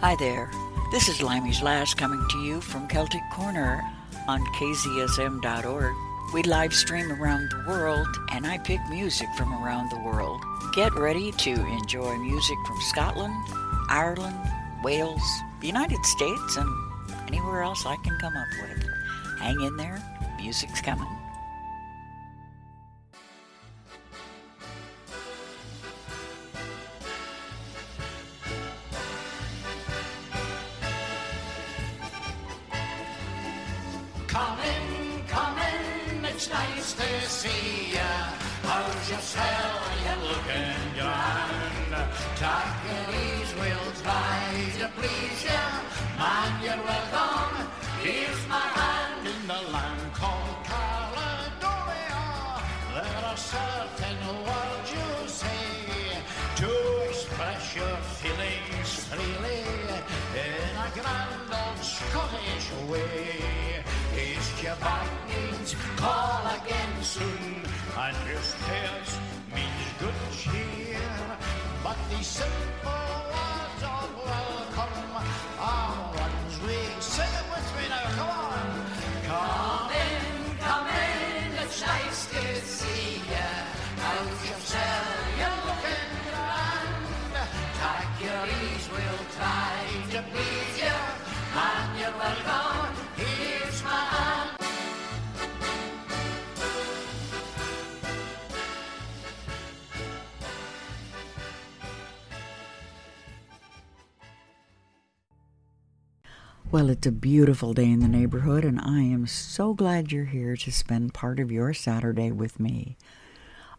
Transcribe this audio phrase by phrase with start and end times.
[0.00, 0.48] Hi there.
[0.92, 3.82] This is Limey's Last coming to you from Celtic Corner
[4.28, 5.94] on kzsm.org.
[6.32, 10.40] We live stream around the world and I pick music from around the world.
[10.72, 13.34] Get ready to enjoy music from Scotland,
[13.88, 14.38] Ireland,
[14.84, 16.70] Wales, the United States, and
[17.26, 18.88] anywhere else I can come up with.
[19.40, 20.00] Hang in there,
[20.36, 21.08] music's coming.
[65.96, 67.62] Call again soon,
[67.98, 69.10] and your stairs
[69.54, 71.10] means good cheer.
[71.82, 75.24] But the simple words of welcome are
[75.58, 78.06] ah, ones we sing it with me now.
[78.16, 78.47] Come on,
[106.70, 110.54] Well, it's a beautiful day in the neighborhood, and I am so glad you're here
[110.54, 112.98] to spend part of your Saturday with me.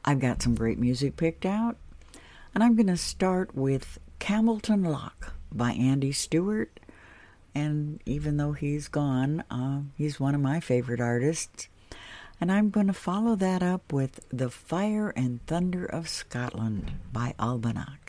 [0.03, 1.77] I've got some great music picked out,
[2.55, 6.79] and I'm going to start with Campbeltown Loch by Andy Stewart.
[7.53, 11.67] And even though he's gone, uh, he's one of my favorite artists.
[12.41, 17.35] And I'm going to follow that up with The Fire and Thunder of Scotland by
[17.38, 18.09] Albannach.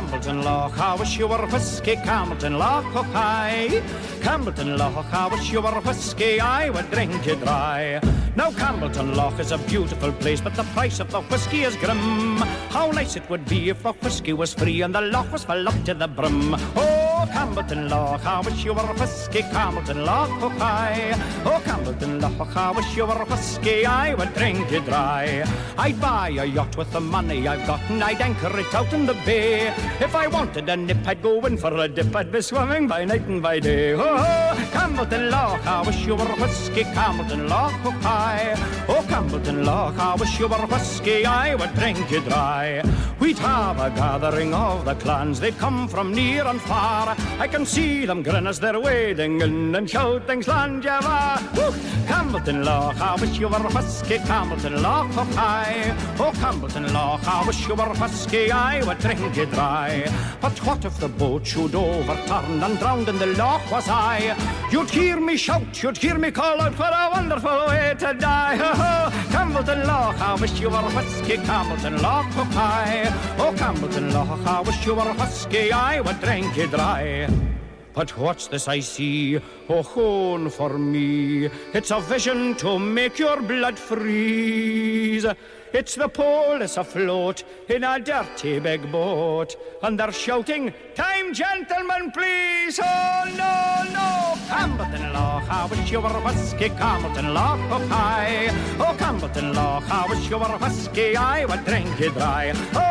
[0.00, 3.82] Campbeltown Loch, I wish you were whiskey, Campbeltown Loch, oh hi.
[4.20, 8.00] Campbeltown Loch, I wish you were whiskey, I would drink you dry.
[8.34, 12.38] Now Campbeltown Loch is a beautiful place, but the price of the whiskey is grim.
[12.70, 15.68] How nice it would be if the whiskey was free and the loch was full
[15.68, 16.54] up to the brim.
[16.54, 21.12] Oh, Campbeltown Loch, I wish you were whiskey, Campbeltown Loch, oh hi.
[21.44, 25.44] Oh, Campbeltown Loch, I wish you were whiskey, I would drink you dry.
[25.76, 29.04] I'd buy a yacht with the money I've got and I'd anchor it out in
[29.04, 29.74] the bay.
[29.98, 32.14] If I wanted a nip, I'd go in for a dip.
[32.14, 33.94] I'd be swimming by night and by day.
[33.94, 38.54] Oh, oh Campbeltown Loch, I wish you were whiskey, Campbeltown Loch, oh hi.
[38.88, 42.82] Oh, Campbeltown Loch, I wish you were whiskey, I would drink you dry.
[43.18, 47.16] We'd have a gathering of the clans, they'd come from near and far.
[47.38, 51.38] I can see them grin as they're wading in and shouting Slanjava.
[52.06, 55.96] Campbeltown Loch, I wish you were whiskey, Campbeltown Loch, oh hi.
[56.18, 59.79] Oh, Campbeltown Loch, I wish you were whiskey, I would drink you dry.
[60.40, 64.36] But what if the boat should overturn and drowned in the loch was I?
[64.70, 68.58] You'd hear me shout, you'd hear me call out for a wonderful way to die.
[68.60, 73.04] Oh, Campbeltown Loch, I wish you were whiskey, Campbeltown Loch, oh hi.
[73.38, 77.59] Oh, Campbeltown Loch, I wish you were whiskey, I would drink you dry.
[77.92, 79.40] But what's this I see?
[79.68, 81.50] Oh, hone for me.
[81.74, 85.26] It's a vision to make your blood freeze.
[85.72, 89.56] It's the police afloat in a dirty big boat.
[89.82, 92.80] And they're shouting, Time, gentlemen, please.
[92.82, 94.10] Oh, no, no.
[94.48, 96.70] Campbeltown Loch, I wish you were whiskey.
[96.70, 98.48] Campbeltown Loch, oh, hi.
[98.78, 101.16] Oh, Campbeltown Loch, I wish you were whiskey.
[101.16, 102.52] I would drink it dry.
[102.74, 102.89] Oh,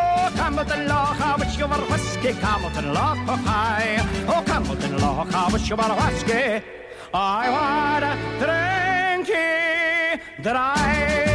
[0.50, 2.34] Campbeltown Loch, I wish you were whiskey.
[2.34, 3.98] Campbeltown Loch, oh, hi.
[4.28, 6.66] Oh, Campbeltown Loch, I wish you were whiskey.
[7.14, 8.06] I would
[8.42, 11.29] drink you dry.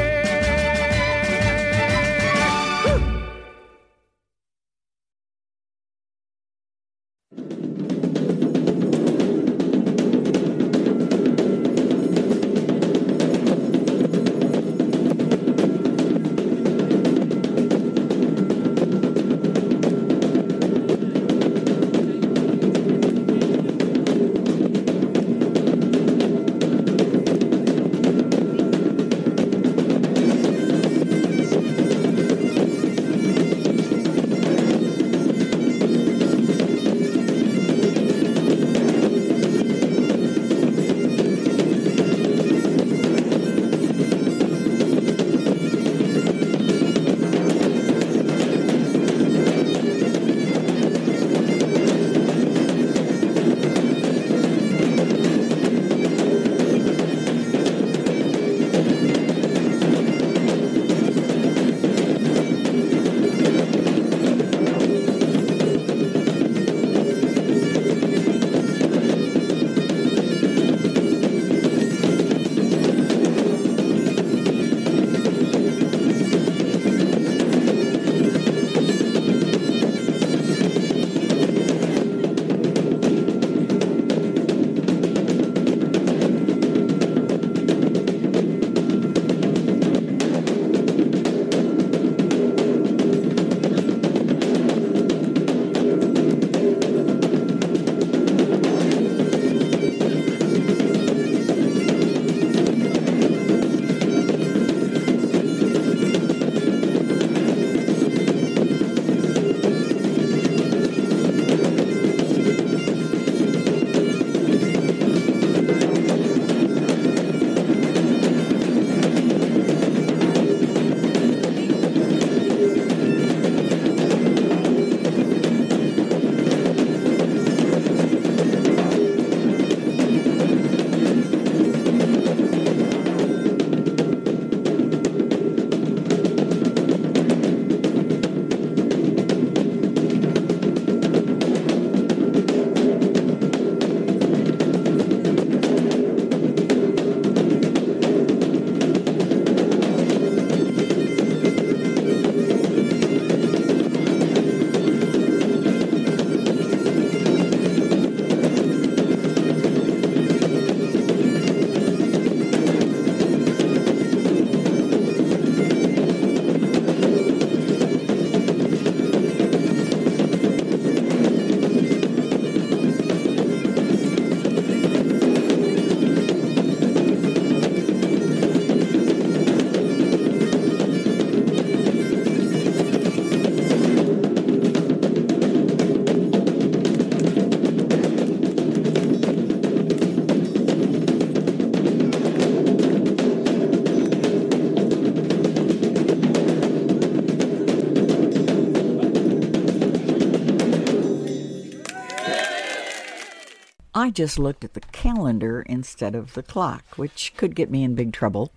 [204.04, 207.94] I just looked at the calendar instead of the clock, which could get me in
[207.94, 208.52] big trouble.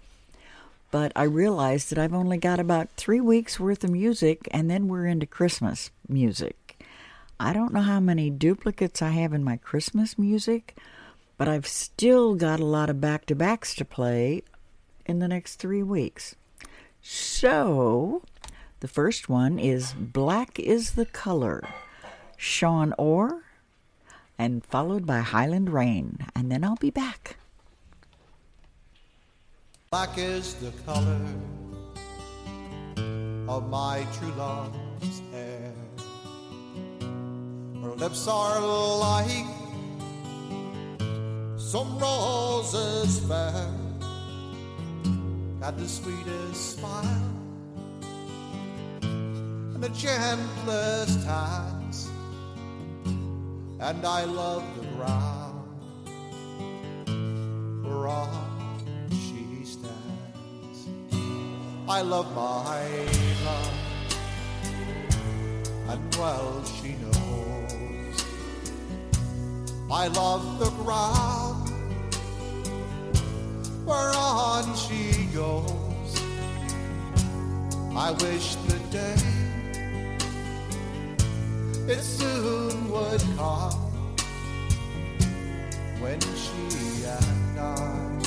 [0.91, 4.89] But I realized that I've only got about three weeks worth of music, and then
[4.89, 6.83] we're into Christmas music.
[7.39, 10.75] I don't know how many duplicates I have in my Christmas music,
[11.37, 14.43] but I've still got a lot of back to backs to play
[15.05, 16.35] in the next three weeks.
[17.01, 18.21] So,
[18.81, 21.63] the first one is Black is the Color,
[22.35, 23.43] Sean Orr,
[24.37, 27.37] and followed by Highland Reign, and then I'll be back.
[29.89, 31.21] Black is the color
[33.47, 35.71] of my true love's hair.
[37.81, 39.47] Her lips are like
[41.57, 43.71] some roses fair.
[45.61, 47.33] Got the sweetest smile
[49.01, 51.76] and the gentlest hands,
[53.79, 55.53] and I love the ground
[57.83, 58.79] whereon
[59.11, 60.87] she stands.
[61.87, 62.81] I love my
[63.45, 63.73] love,
[65.89, 68.25] and well she knows.
[69.91, 71.69] I love the ground
[73.85, 76.21] whereon she goes.
[77.95, 79.46] I wish the day
[81.89, 83.71] it soon would come
[86.01, 88.19] when she and I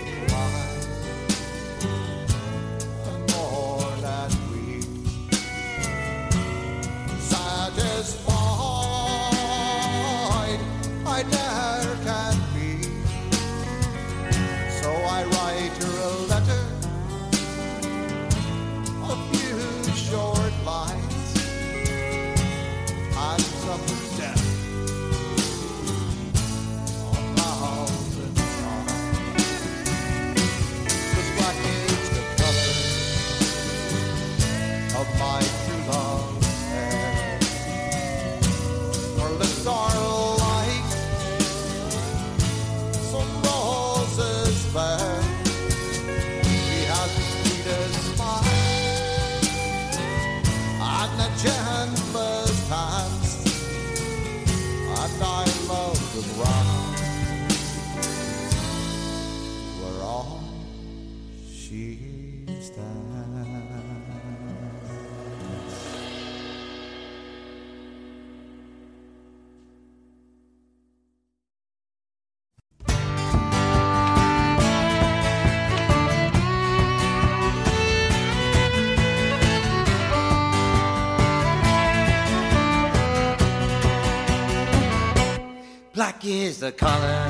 [86.25, 87.27] Is the color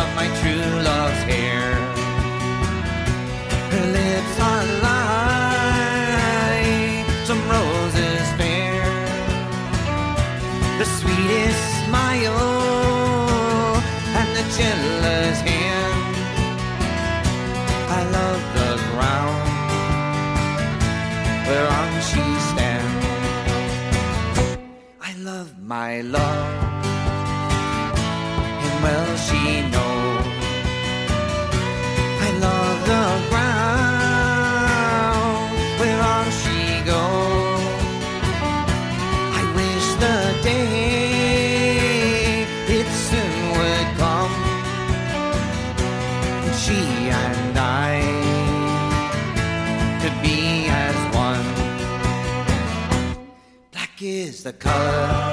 [0.00, 1.74] of my true love's hair.
[3.70, 5.94] Her lips are like
[7.24, 8.82] some roses fair.
[10.78, 12.50] The sweetest smile
[14.18, 16.16] and the gentlest hand.
[17.90, 19.46] I love the ground
[21.46, 23.06] whereon she stands.
[25.00, 26.53] I love my love
[54.44, 55.23] the color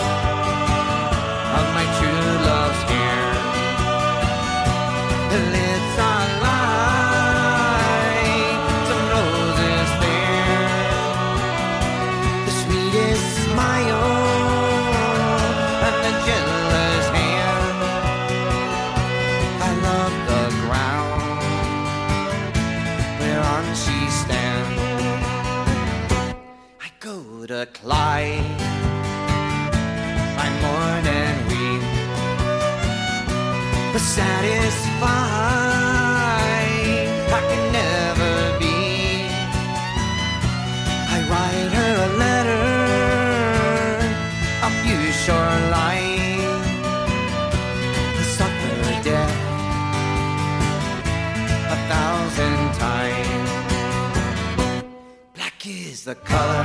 [56.12, 56.61] the color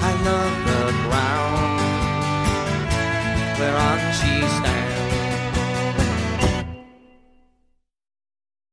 [0.00, 1.82] I love the ground
[3.58, 5.02] whereon she stands.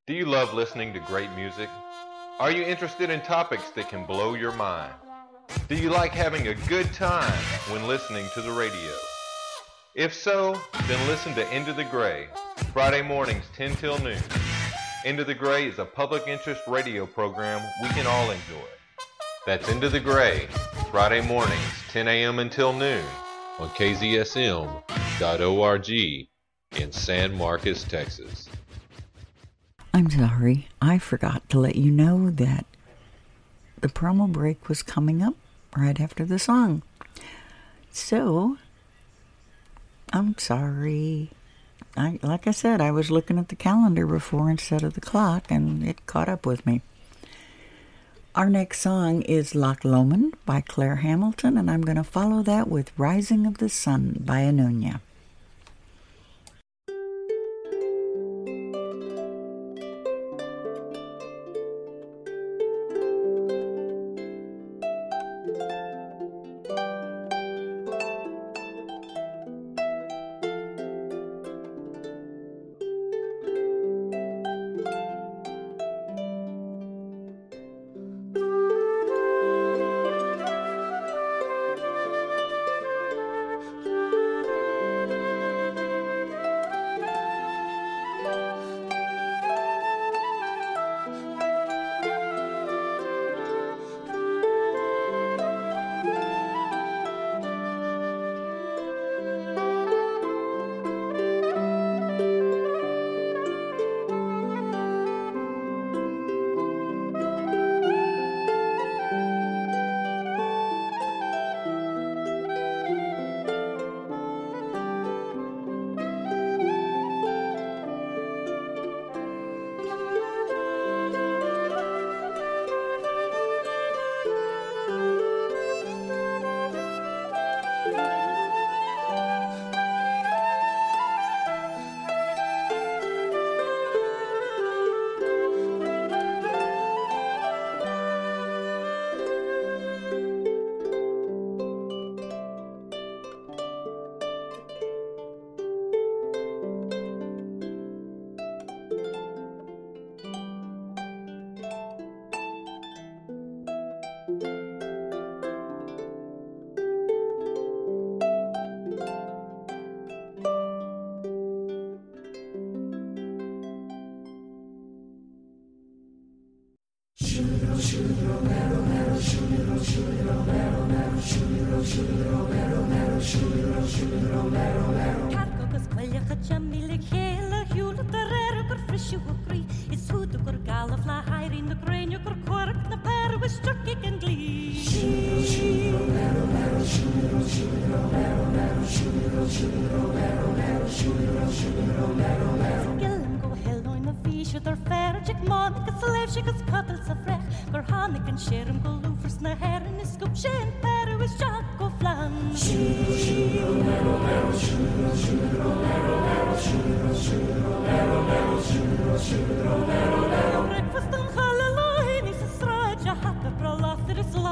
[0.05, 1.67] Do you love listening to great music?
[2.39, 4.93] Are you interested in topics that can blow your mind?
[5.67, 7.41] Do you like having a good time
[7.71, 8.93] when listening to the radio?
[9.95, 10.55] If so,
[10.87, 12.27] then listen to Into the Gray,
[12.71, 14.21] Friday mornings 10 till noon.
[15.05, 18.67] Into the Gray is a public interest radio program we can all enjoy.
[19.45, 20.47] That's Into the Gray,
[20.91, 22.39] Friday mornings 10 a.m.
[22.39, 23.05] until noon
[23.59, 24.79] on KZSM.org
[26.75, 28.49] in San Marcos, Texas.
[29.93, 32.65] I'm sorry, I forgot to let you know that
[33.79, 35.35] the promo break was coming up
[35.77, 36.81] right after the song.
[37.89, 38.57] So,
[40.11, 41.29] I'm sorry.
[41.97, 45.49] I like I said, I was looking at the calendar before instead of the clock
[45.49, 46.81] and it caught up with me.
[48.35, 52.67] Our next song is Loch Lomond by Claire Hamilton, and I'm going to follow that
[52.69, 55.01] with Rising of the Sun by Anuna.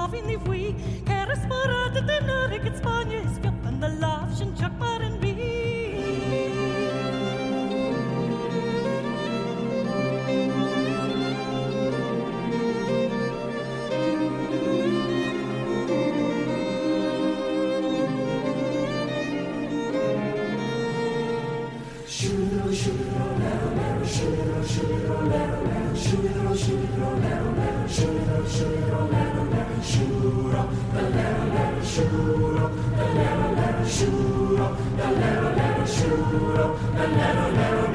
[0.07, 3.26] Sloveni we care spărate de nare cât Spanie
[33.97, 37.86] shuro, the little, little shuro, the little, little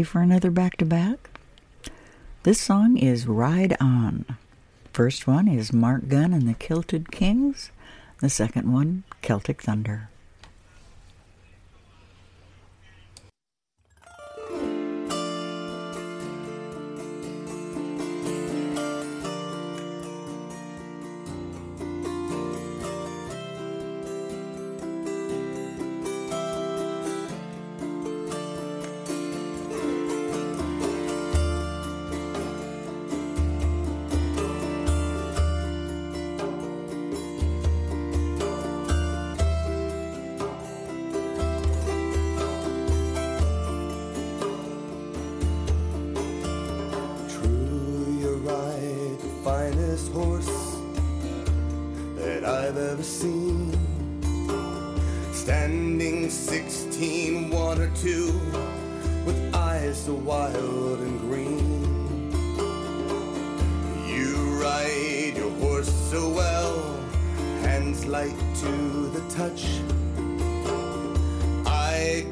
[0.00, 1.28] Ready for another back to back?
[2.44, 4.24] This song is Ride On.
[4.94, 7.70] First one is Marc Gunn and the Kilted Kings.
[8.20, 10.08] The second one, Celtic Thunder.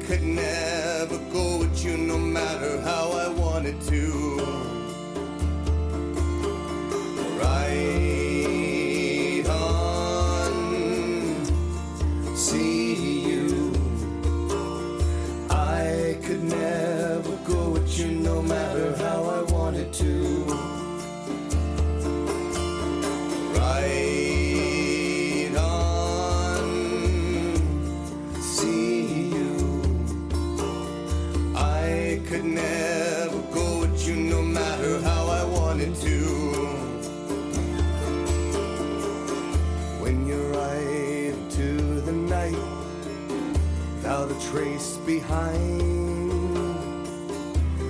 [0.09, 4.38] could never go with you no matter how I wanted to.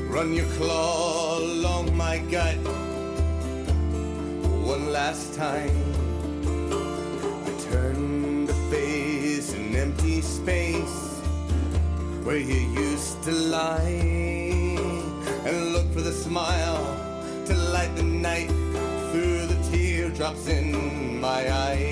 [0.09, 2.57] Run your claw along my gut
[4.67, 5.71] one last time.
[7.45, 11.21] I turn to face an empty space
[12.23, 14.03] where you used to lie
[15.45, 16.83] and look for the smile
[17.45, 18.49] to light the night
[19.11, 21.88] through the teardrops in my eye.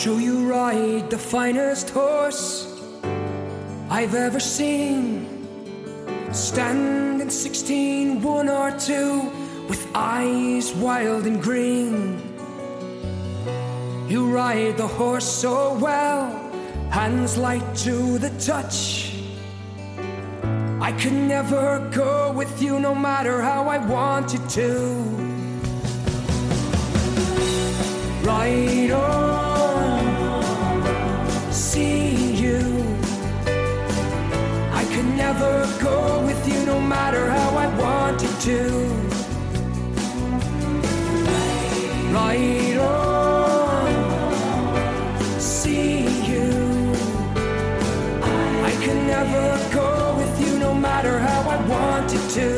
[0.00, 2.66] Shall you ride the finest horse
[3.90, 5.46] I've ever seen?
[6.32, 9.30] Standing 16, one or two,
[9.68, 12.16] with eyes wild and green.
[14.08, 16.32] You ride the horse so well,
[16.88, 19.12] hands light to the touch.
[20.80, 24.70] I could never go with you no matter how I wanted to.
[28.24, 29.29] Ride on,
[38.40, 38.64] to.
[42.10, 43.92] Ride on,
[45.38, 46.48] see you.
[48.64, 52.48] I could never go with you no matter how I wanted to.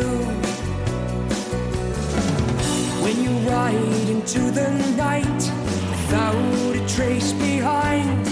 [3.03, 5.43] When you ride into the night
[5.91, 8.25] without a trace behind,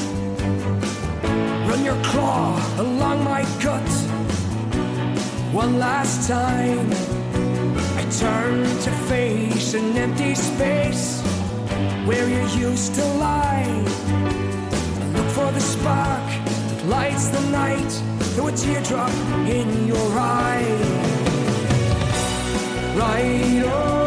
[1.68, 3.90] run your claw along my gut
[5.52, 7.09] one last time.
[8.18, 11.22] Turn to face an empty space
[12.04, 13.84] where you used to lie.
[15.14, 17.92] Look for the spark that lights the night
[18.34, 19.12] through a teardrop
[19.46, 20.66] in your eye.
[22.96, 23.99] Right on,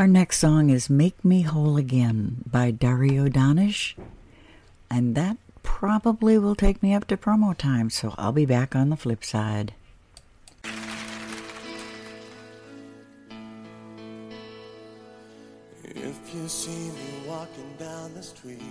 [0.00, 3.96] Our next song is Make Me Whole Again by Darius Danesh.
[4.90, 8.88] And that probably will take me up to promo time, so I'll be back on
[8.88, 9.74] the flip side.
[15.84, 18.62] If you see me walking down the street,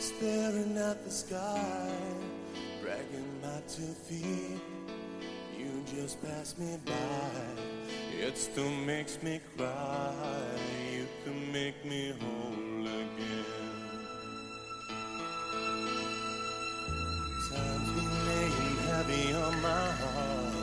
[0.00, 1.94] staring at the sky,
[2.82, 4.60] dragging my two feet,
[5.56, 7.45] you just pass me by.
[8.26, 10.12] It still makes me cry.
[10.92, 13.44] You can make me whole again.
[17.48, 20.54] Times been laying heavy on my heart.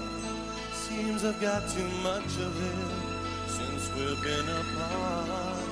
[0.73, 2.79] Seems I've got too much of it
[3.47, 5.63] since we've been apart.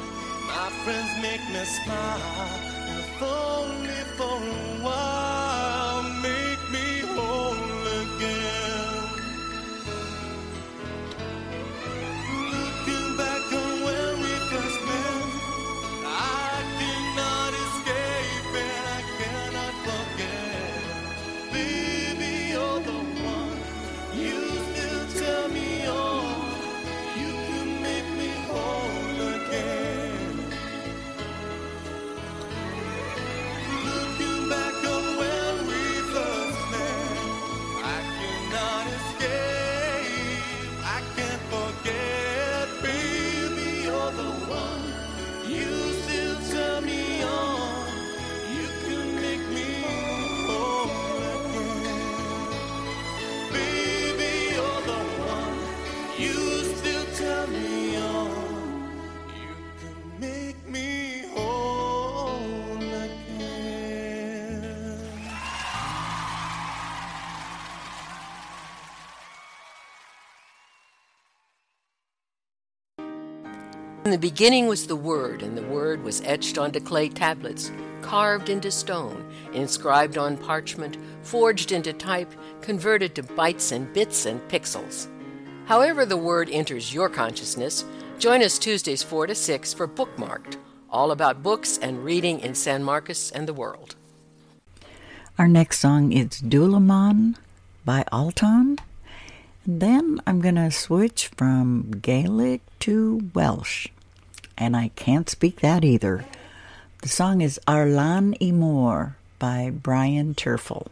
[0.47, 2.56] My friends make me smile,
[2.99, 5.90] if only for a while.
[74.12, 77.71] In the beginning was the Word, and the Word was etched onto clay tablets,
[78.02, 84.41] carved into stone, inscribed on parchment, forged into type, converted to bytes and bits and
[84.50, 85.08] pixels.
[85.65, 87.86] However, the Word enters your consciousness,
[88.19, 90.58] join us Tuesdays 4 to 6 for Bookmarked,
[90.89, 93.95] all about books and reading in San Marcos and the world.
[95.39, 97.38] Our next song is Dúlamán
[97.86, 98.78] by Altan.
[99.65, 103.88] Then I'm going to switch from Gaelic to Welsh.
[104.62, 106.24] And I can't speak that either.
[107.02, 110.86] The song is Ar Lan Y Mor by Bryn Terfel.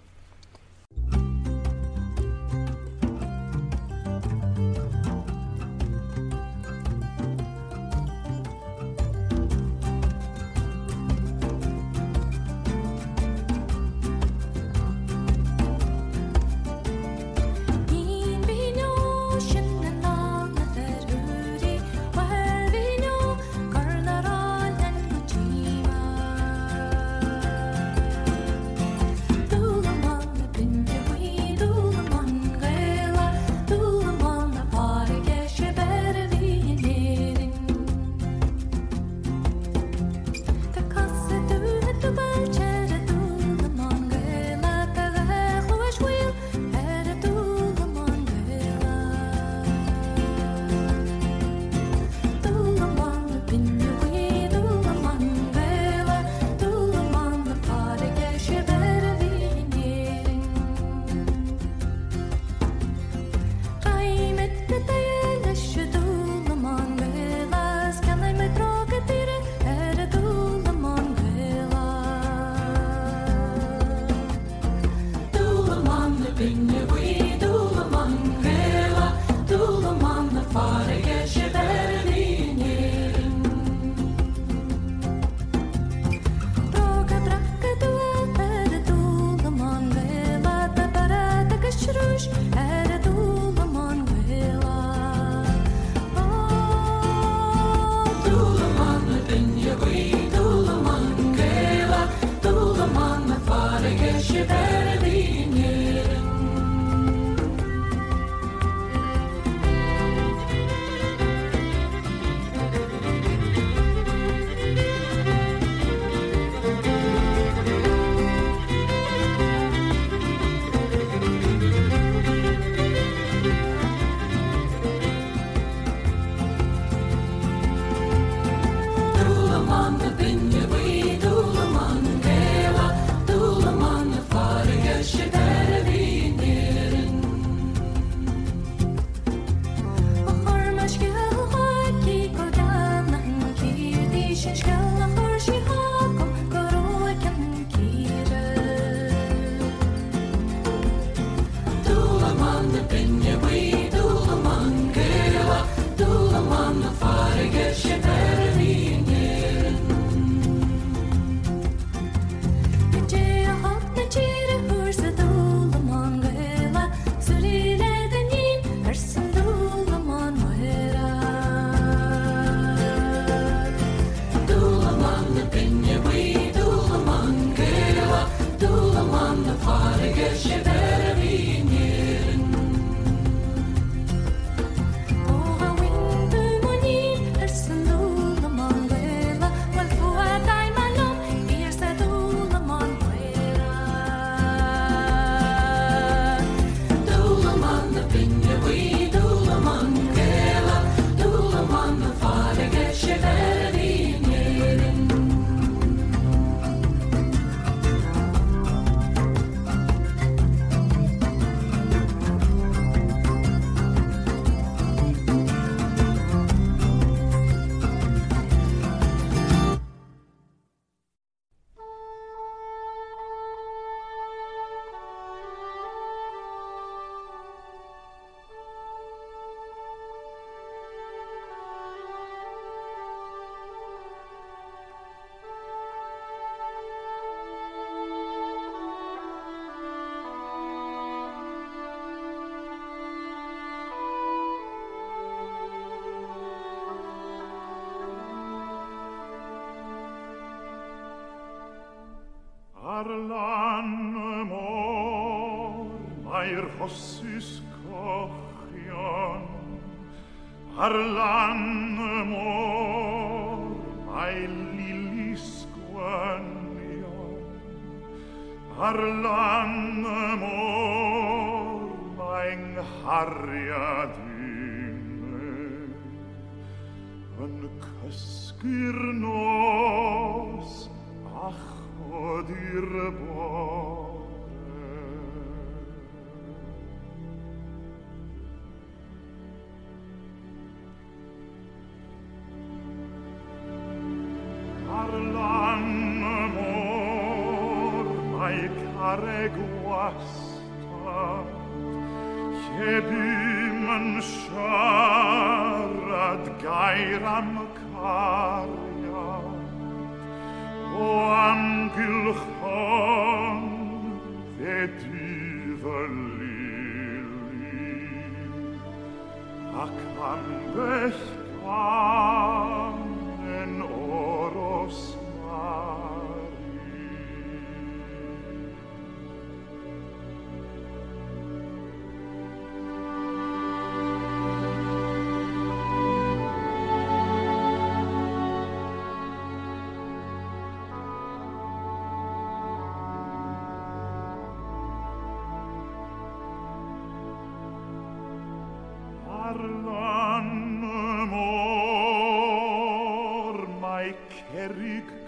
[260.90, 261.69] parlan.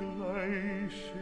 [0.09, 1.19] gleiche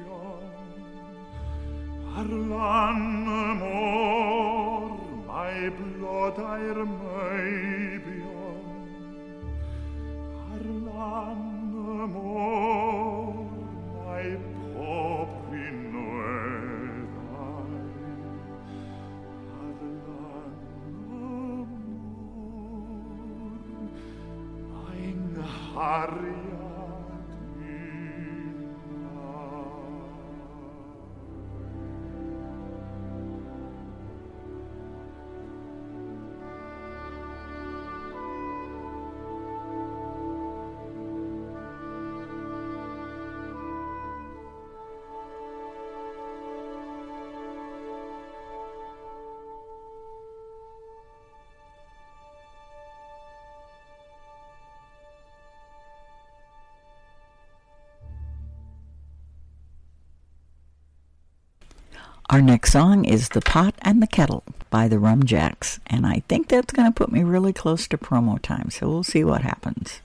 [62.29, 66.47] Our next song is The Pot and the Kettle by the Rumjacks, and I think
[66.47, 70.01] that's going to put me really close to promo time, so we'll see what happens.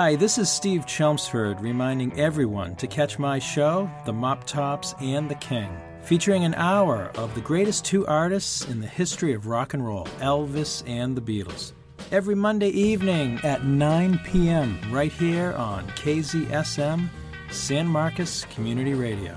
[0.00, 5.28] Hi, this is Steve Chelmsford reminding everyone to catch my show, The Mop Tops and
[5.28, 9.74] the King, featuring an hour of the greatest two artists in the history of rock
[9.74, 11.72] and roll, Elvis and the Beatles.
[12.12, 17.08] Every Monday evening at 9 p.m., right here on KZSM,
[17.50, 19.36] San Marcos Community Radio.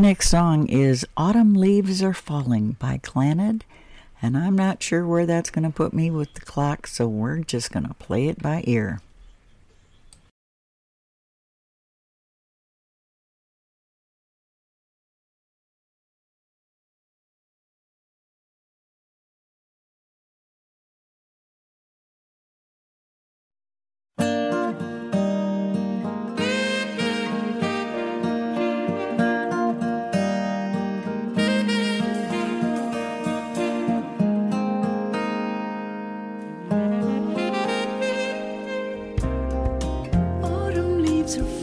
[0.00, 3.62] Next song is Autumn Leaves Are Falling by Clannad,
[4.22, 7.40] and I'm not sure where that's going to put me with the clock, so we're
[7.40, 9.00] just going to play it by ear.
[41.30, 41.59] I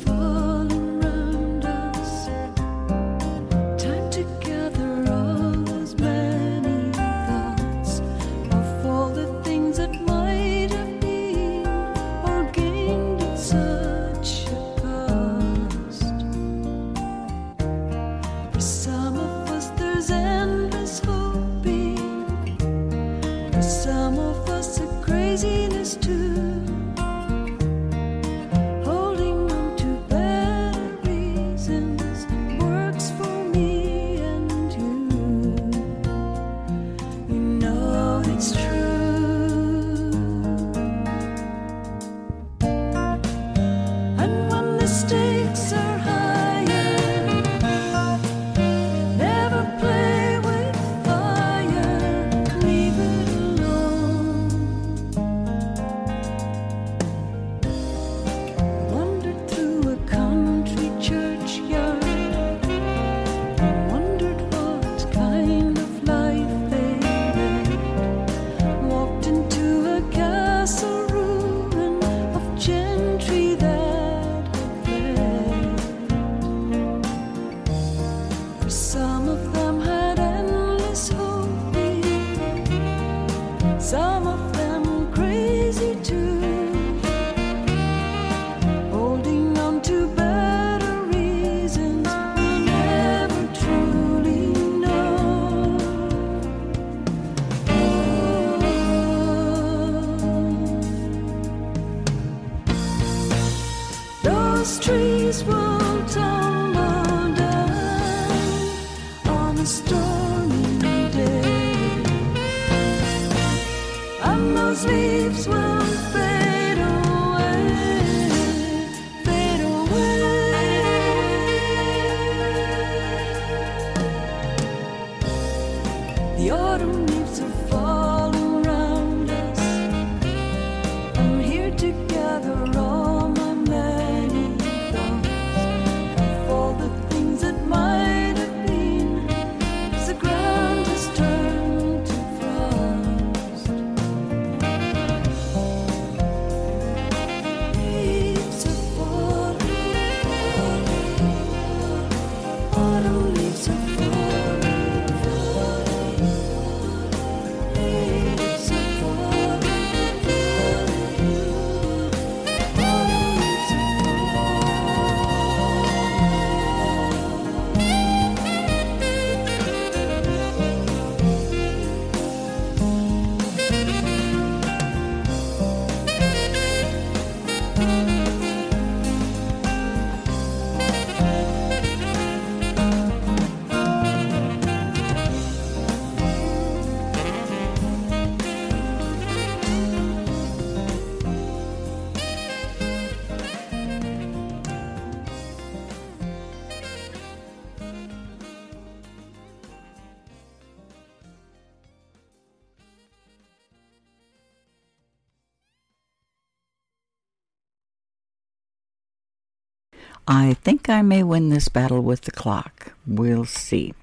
[210.90, 212.94] I may win this battle with the clock.
[213.06, 213.94] We'll see.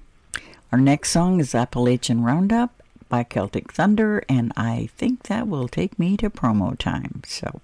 [0.71, 5.97] Our next song is Appalachian Roundup by Celtic Thunder, and I think that will take
[5.97, 7.21] me to promo time.
[7.25, 7.61] So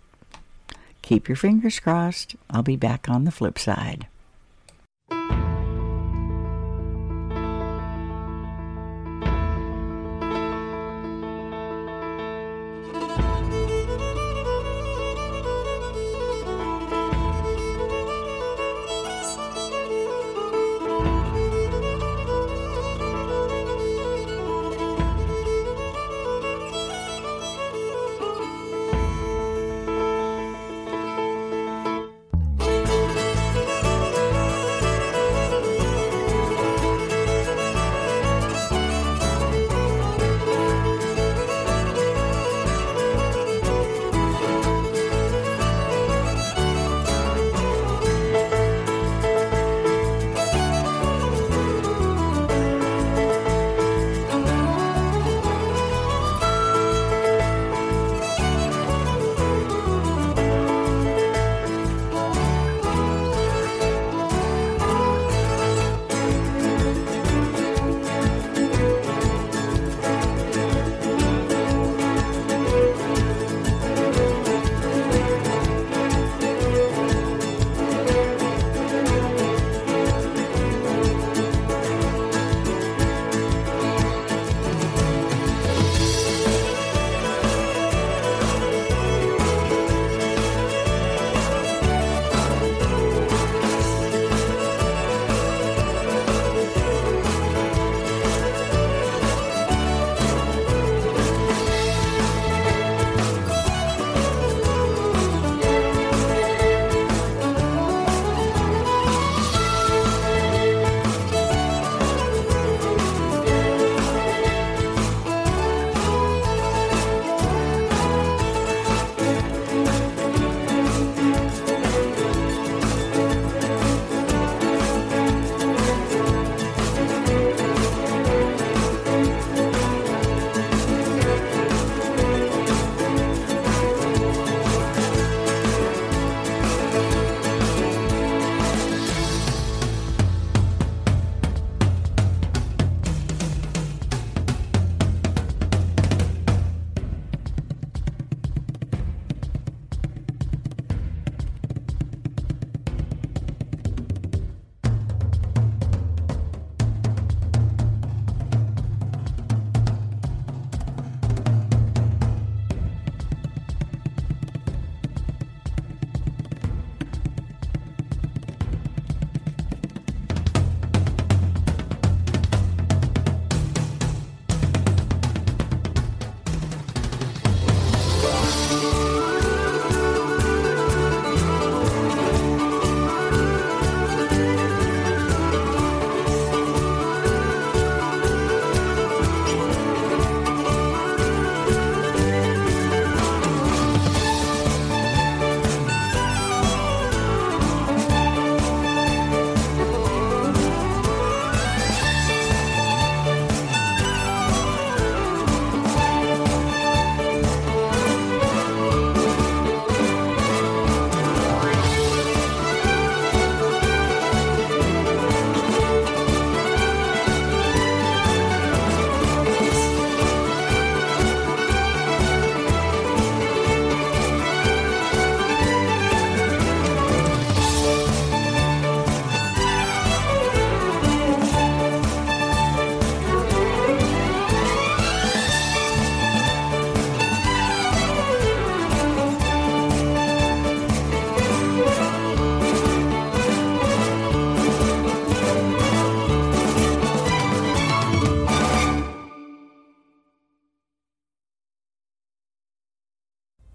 [1.01, 2.35] keep your fingers crossed.
[2.49, 4.07] I'll be back on the flip side.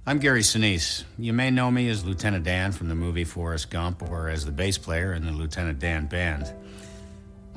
[0.09, 1.03] I'm Gary Sinise.
[1.19, 4.53] You may know me as Lieutenant Dan from the movie Forrest Gump or as the
[4.53, 6.55] bass player in the Lieutenant Dan Band.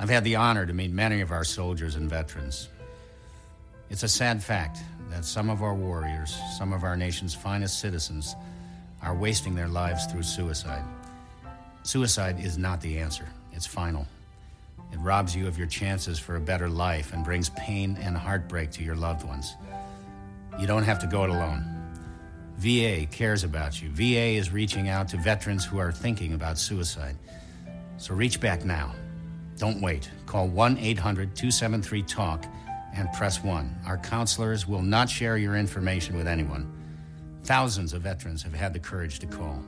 [0.00, 2.68] I've had the honor to meet many of our soldiers and veterans.
[3.88, 4.80] It's a sad fact
[5.10, 8.34] that some of our warriors, some of our nation's finest citizens,
[9.00, 10.82] are wasting their lives through suicide.
[11.84, 14.08] Suicide is not the answer, it's final.
[14.92, 18.72] It robs you of your chances for a better life and brings pain and heartbreak
[18.72, 19.54] to your loved ones.
[20.58, 21.79] You don't have to go it alone.
[22.60, 23.88] VA cares about you.
[23.88, 27.16] VA is reaching out to veterans who are thinking about suicide.
[27.96, 28.94] So reach back now.
[29.56, 30.10] Don't wait.
[30.26, 32.44] Call 1 800 273 TALK
[32.94, 33.76] and press 1.
[33.86, 36.70] Our counselors will not share your information with anyone.
[37.44, 39.62] Thousands of veterans have had the courage to call.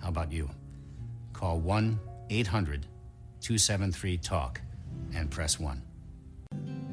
[0.00, 0.48] How about you?
[1.34, 2.00] Call 1
[2.30, 2.86] 800
[3.42, 4.62] 273 TALK
[5.14, 5.82] and press 1.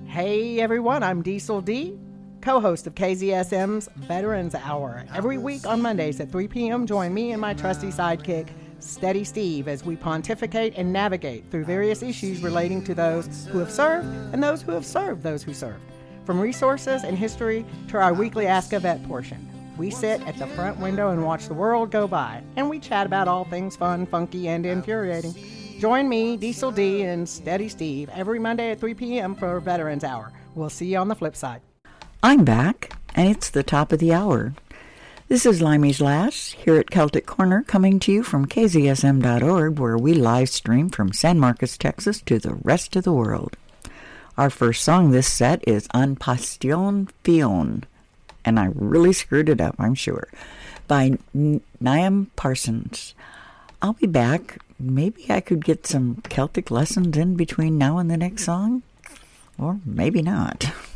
[0.05, 1.97] Hey everyone, I'm Diesel D,
[2.43, 5.05] co host of KZSM's Veterans Hour.
[5.15, 9.69] Every week on Mondays at 3 p.m., join me and my trusty sidekick, Steady Steve,
[9.69, 14.43] as we pontificate and navigate through various issues relating to those who have served and
[14.43, 15.85] those who have served those who served.
[16.25, 19.49] From resources and history to our weekly Ask a Vet portion.
[19.77, 23.05] We sit at the front window and watch the world go by, and we chat
[23.05, 25.33] about all things fun, funky, and infuriating.
[25.79, 29.33] Join me, Diesel D, and Steady Steve every Monday at 3 p.m.
[29.33, 30.33] for Veterans Hour.
[30.55, 31.61] We'll see you on the flip side.
[32.26, 34.53] I'm back, and it's the top of the hour.
[35.28, 40.13] This is Limey's Lass here at Celtic Corner, coming to you from KZSM.org, where we
[40.13, 43.57] live stream from San Marcos, Texas, to the rest of the world.
[44.38, 47.84] Our first song this set is Un Passion Fion,
[48.45, 50.30] and I really screwed it up, I'm sure,
[50.88, 53.15] by Niamh Parsons.
[53.82, 54.59] I'll be back.
[54.80, 58.82] Maybe I could get some Celtic lessons in between now and the next song,
[59.59, 60.71] or maybe not.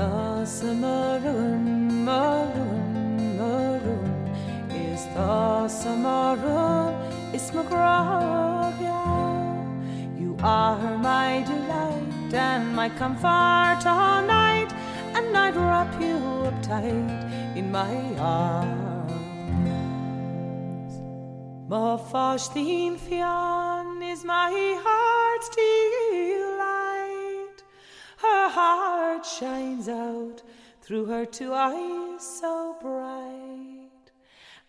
[0.00, 4.14] Is the maroon, maroon, maroon?
[4.70, 5.04] Is
[5.84, 6.94] the maroon?
[7.34, 8.72] Is McGraw,
[10.18, 14.72] You are my delight and my comfort all night,
[15.14, 16.16] and I'd wrap you
[16.48, 17.10] up tight
[17.54, 19.12] in my arms.
[21.68, 24.50] Ma fastin fian is my
[24.82, 26.89] heart's delight.
[28.22, 30.42] Her heart shines out
[30.82, 34.12] through her two eyes so bright,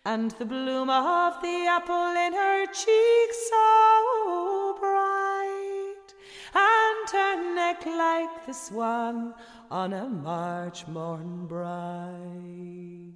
[0.06, 6.14] and the bloom of the apple in her cheek so bright,
[6.54, 9.34] and her neck like the swan
[9.70, 13.12] on a March morn bright.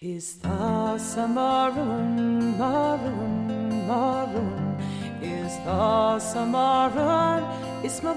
[0.00, 4.73] Is the maroon, maroon, maroon?
[5.24, 5.56] Is
[6.34, 7.42] the maroon?
[7.82, 8.12] Is my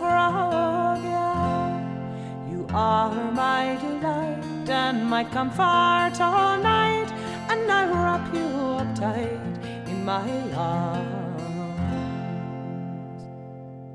[2.52, 7.10] You are my delight and my comfort all night,
[7.50, 8.46] and I wrap you
[8.80, 9.40] up tight
[9.88, 11.16] in my arms.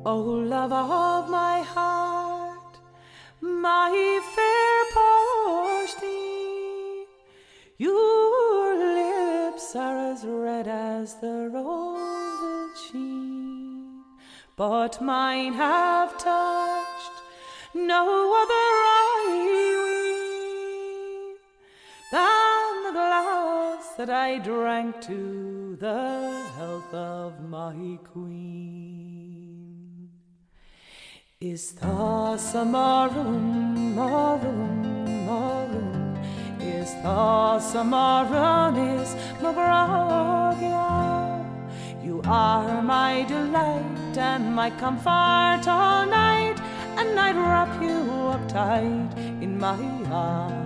[0.05, 0.23] Oh,
[0.55, 2.79] love of my heart,
[3.41, 7.07] my fair Porcine,
[7.79, 11.92] your lips are as red as the sheen,
[14.57, 17.23] but mine have touched
[17.75, 19.13] no other eye
[22.13, 28.83] than the glass that I drank to the health of my queen.
[31.41, 35.23] Is thus a maroon, maroon?
[36.61, 37.85] Is thus a?
[37.85, 41.22] Is Magragia?
[42.03, 46.57] You are my delight and my comfort all night,
[46.97, 49.79] and I'd wrap you up tight in my
[50.11, 50.59] arms.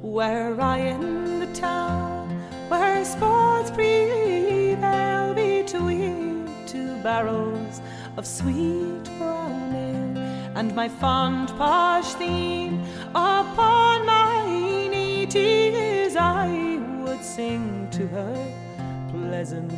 [0.00, 2.28] Were I in the town
[2.68, 7.80] where sports prevail between two barrels
[8.16, 10.18] of sweet brown ale,
[10.56, 14.46] and my fond posh theme upon my
[14.88, 16.78] knee tears I
[17.12, 18.36] would sing to her
[19.10, 19.76] pleasantly.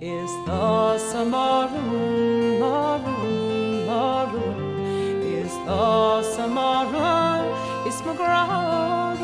[0.00, 5.22] Is thus a maroon, maroon, maroon?
[5.38, 5.54] Is
[6.44, 7.44] a maroon?
[7.86, 9.14] Is McGraw,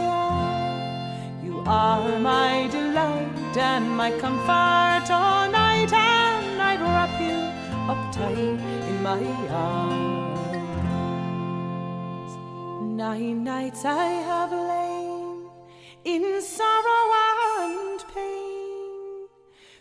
[1.45, 7.39] You are my delight and my comfort all night, and I'd wrap you
[7.91, 8.59] up tight
[8.91, 10.29] in my arms.
[13.05, 14.98] Nine nights I have lain
[16.05, 17.13] in sorrow
[17.61, 19.29] and pain.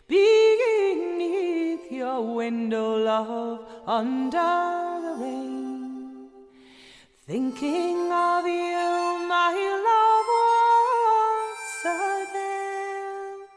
[0.08, 4.38] Beneath your window, love, under
[5.04, 6.30] the rain.
[7.26, 9.54] Thinking of you, my
[9.90, 10.30] love,
[11.14, 11.82] once
[12.30, 13.48] again.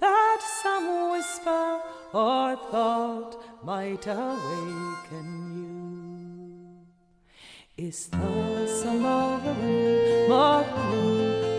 [0.00, 1.80] That some whisper
[2.12, 5.74] or thought might awaken you.
[7.86, 9.38] Is the summer
[10.28, 11.03] morning,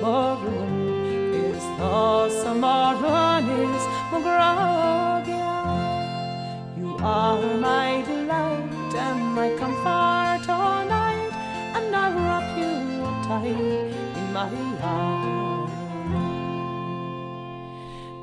[0.06, 2.94] morning, is the summer
[3.62, 5.58] is Mogragia.
[6.78, 11.34] You are my delight and my comfort all night,
[11.76, 12.76] and I wrap you
[13.28, 14.52] tight in my
[14.94, 15.72] arms.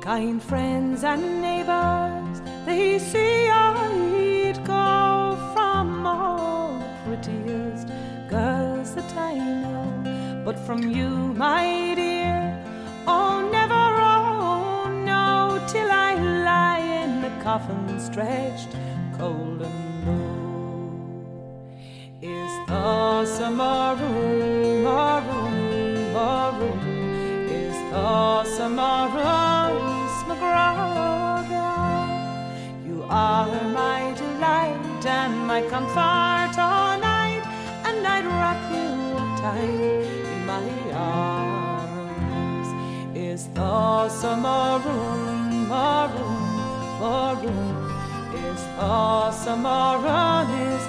[0.01, 4.22] Kind friends and neighbors, they see I'd
[10.45, 12.61] But from you, my dear,
[13.07, 18.67] oh, never, oh, no, till I lie in the coffin stretched
[19.17, 20.83] cold and low.
[22.21, 25.55] Is the summer room, room,
[26.59, 26.79] room,
[27.47, 29.87] is the summer room,
[32.85, 37.43] You are my delight and my comfort all night,
[37.85, 38.91] and I'd wrap you
[39.41, 40.22] tight
[40.53, 42.69] my arms.
[43.17, 45.71] Is the summer room,
[46.15, 46.43] room,
[47.43, 47.75] room,
[48.45, 49.91] is the summer
[50.69, 50.83] is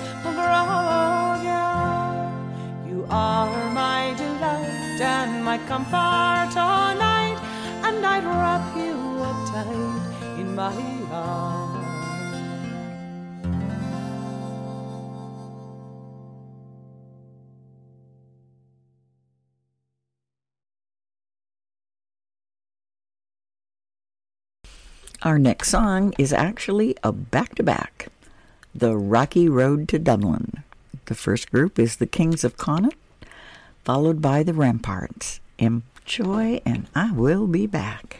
[2.89, 7.39] You are my delight and my comfort all night,
[7.87, 8.97] and I'd wrap you
[9.29, 10.77] up tight in my
[11.11, 11.64] arms.
[25.25, 28.09] Our next song is actually a back to back
[28.75, 30.63] The Rocky Road to Dublin.
[31.07, 32.93] The first group is the Kings of Connaught,
[33.85, 35.41] followed by the Ramparts.
[35.59, 38.19] Enjoy, and I will be back.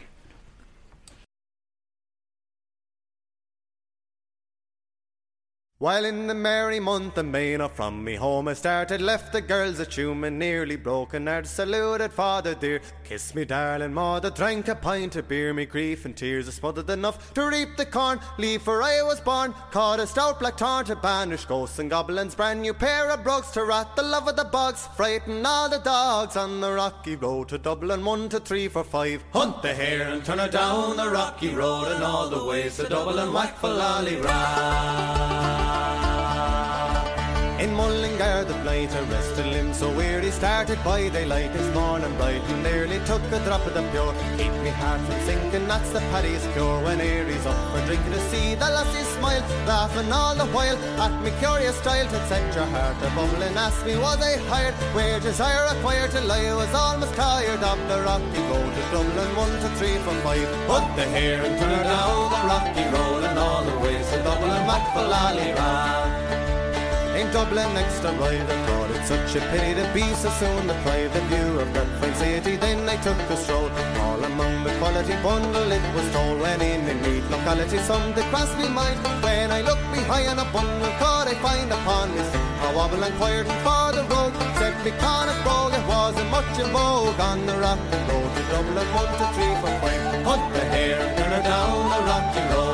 [5.77, 9.41] While in the merry month of May, not from me home I started, left the
[9.41, 14.73] girls at Hume nearly broken heart, saluted father dear, kissed me darling mother, drank a
[14.73, 18.63] pint of beer, me grief and tears are smothered enough to reap the corn, leave
[18.63, 22.63] for I was born, caught a stout black tarn to banish ghosts and goblins, brand
[22.63, 26.35] new pair of brogues to rat the love of the bogs, frighten all the dogs
[26.35, 30.25] on the rocky road to Dublin, one to three for five, hunt the hare and
[30.25, 34.19] turn her down the rocky road and all the ways to Dublin, whack for lolly
[37.59, 41.53] in Mullingar the blight arrested him so weary started by daylight.
[41.53, 44.13] This morning bright and nearly took a drop of the pure.
[44.37, 46.83] Keep me heart from sinking that's the paddy's cure.
[46.83, 50.77] When Aries up for drinking to see the lassie smile laughing all the while.
[50.99, 54.75] At me curious style to set your heart a bubbling ask me was I hired?
[54.95, 58.71] Wages I acquired till I was almost tired of the rocky road.
[58.75, 60.49] To Dublin one to three from five.
[60.67, 64.67] Put the hair and turn down the rocky road and all the ways to Dublin
[64.67, 66.24] Mac for
[67.15, 70.67] in Dublin next arrived I thought it such a pity to be so soon.
[70.67, 73.69] The view of that fine city then I took a stroll.
[74.03, 78.25] All among the quality bundle it was told when in a neat locality some did
[78.31, 78.99] cross me mind.
[79.23, 82.21] When I looked behind a bundle could I find upon me
[82.65, 84.33] a wobble inquired for the road.
[84.59, 87.19] Said me Connacht road it wasn't much in vogue.
[87.19, 90.03] On the rocky road to Dublin one to three for five.
[90.27, 90.99] Put the hair
[91.31, 92.64] her down the road and all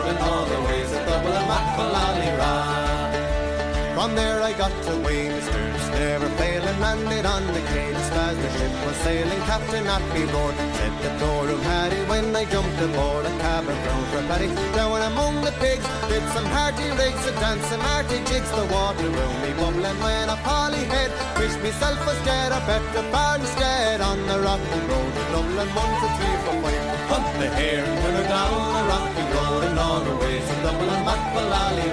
[4.01, 5.61] from there I got to Mr.
[5.93, 10.95] never failing landed on the cage as the ship was sailing Captain Appy roared said
[11.05, 14.49] the door of Harry when I jumped aboard a cabin brown for paddy.
[14.73, 18.49] Down among the pigs did some hearty rigs a dance some hearty jigs.
[18.57, 22.49] The water room me bubbling when a polly head wished myself was dead.
[22.57, 25.69] I bet the bar instead on the rocky road Dublin.
[25.77, 26.83] One to three for five.
[27.11, 28.61] Hunt the hare turn her down.
[28.77, 31.01] The rocky road and all the way to Dublin.
[31.05, 31.89] Back for lally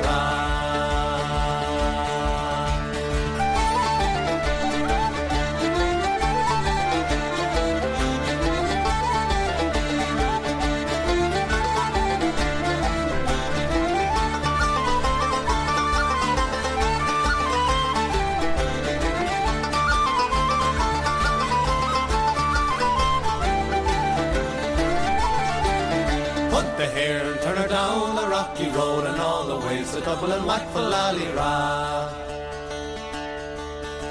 [26.78, 30.46] the hair and turn her down the rocky road and all the ways to Dublin
[30.46, 32.27] whack for lally ra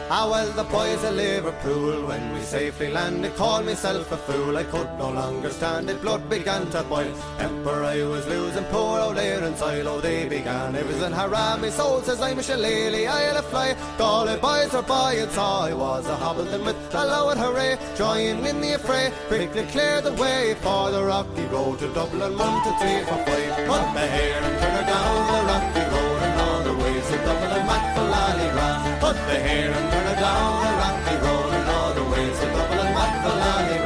[0.10, 4.56] Ah well, the boys of Liverpool, when we safely landed, called myself a fool.
[4.56, 7.14] I could no longer stand it, blood began to boil.
[7.40, 9.86] Emperor, I was losing poor old air and soil.
[9.90, 10.76] Oh, they began.
[10.76, 13.76] It was in haram, my soul says I'm a shillelagh, I'll a fly.
[14.00, 17.78] All boys by and saw I was a hobbleton with a loud hooray.
[17.98, 22.38] Join in the affray, quickly clear the way for the rocky road to Dublin.
[22.38, 23.56] One, two, three, four, five.
[23.68, 26.07] Put the hair and turn her down the rocky road
[29.18, 32.46] Put the hair and turn her down the rocky road and all the ways to
[32.46, 32.94] Dublin.
[32.94, 33.78] Mac for Lally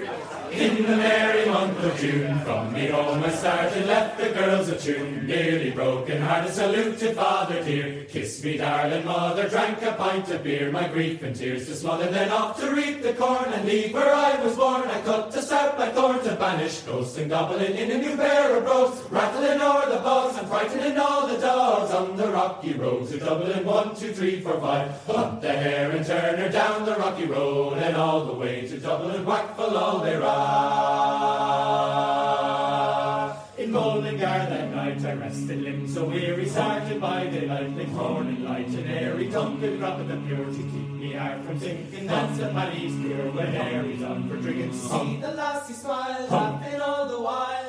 [0.00, 4.78] In the merry month of June, from me home I started, left the girls a
[4.78, 5.26] tune.
[5.26, 8.04] Nearly broken hearted, saluted father dear.
[8.04, 10.72] Kiss me, darling mother, drank a pint of beer.
[10.72, 14.12] My grief and tears to smother, then off to reap the corn and leave where
[14.12, 14.88] I was born.
[14.88, 18.56] I cut a stout black thorn to banish ghosts and goblin in a new pair
[18.56, 19.02] of brogues.
[19.10, 23.64] Rattling o'er the bogs and frightening all the dogs on the rocky roads of Dublin.
[23.66, 24.90] One, two, three, four, five.
[25.06, 28.78] Hunt the hare and turn her down the rocky road and all the way to
[28.78, 29.24] Dublin.
[29.24, 31.00] Whack full all ride.
[33.58, 38.68] In Mullingar that night I rested limbs so weary, started by daylight, like morning light,
[38.68, 39.26] and airy
[39.60, 42.06] could drop at the pure to keep me heart from sinking.
[42.06, 44.72] That's a Paddy's beer when Harry's on for drinking.
[44.72, 47.59] See the lassie smile, laughing all the while.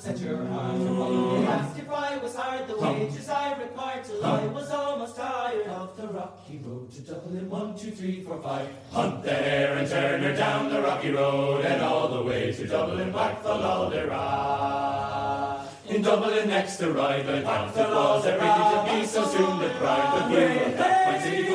[0.00, 0.78] Set your heart.
[0.78, 5.66] He asked if I was hard, the wages I required till I was almost tired
[5.66, 7.50] of the rocky road to Dublin.
[7.50, 8.68] One, two, three, four, five.
[8.92, 12.66] Hunt the hare and turn her down the rocky road and all the way to
[12.66, 14.80] Dublin, back for Laldera.
[15.86, 20.22] In Dublin next to ride, I thought it was pity to be so soon deprived
[20.22, 20.99] of you.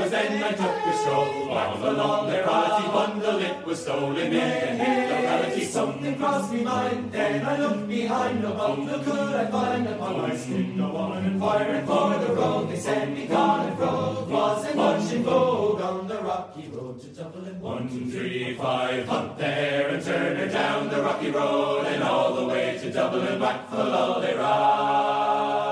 [0.06, 2.94] Was then I took a stroll, back for Laldera.
[2.94, 5.66] bundle it was stolen in the locality.
[5.66, 8.44] Something crossed me mind, then I looked behind.
[8.44, 10.78] No bundle could I find upon my skin.
[10.78, 12.70] No woman inquiring for the road.
[12.70, 17.08] They said me gone and road wasn't much in vogue on the rocky road to
[17.08, 17.60] Dublin.
[17.60, 22.36] One, two, three, five, hunt there and turn her down the rocky road and all
[22.36, 25.65] the way to Dublin, back for Laldera.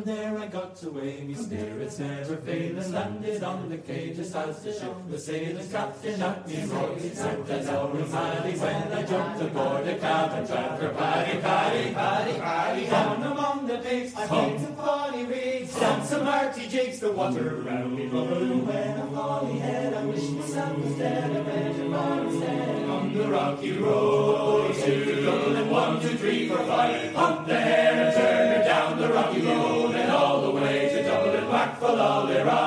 [0.00, 4.62] From there I got away, me spirits never failing, landed on the quay just as
[4.62, 9.02] the ship was sailing, captain at me voice, and as I was madly when I
[9.02, 14.64] jumped aboard a cabin tracker, paddy, paddy, paddy, paddy, down among the pigs, I came
[14.64, 19.58] to Polly Riggs, down some hearty jigs, the water round me bubbled, when I folly
[19.58, 24.74] head, I wish myself was dead, I read your bar instead, On the rocky road
[24.76, 29.42] to Dublin, one, two, three, four, five, hunt the hare and turn down the rocky
[29.42, 32.62] road and all the way to Dublin, back for Laldera.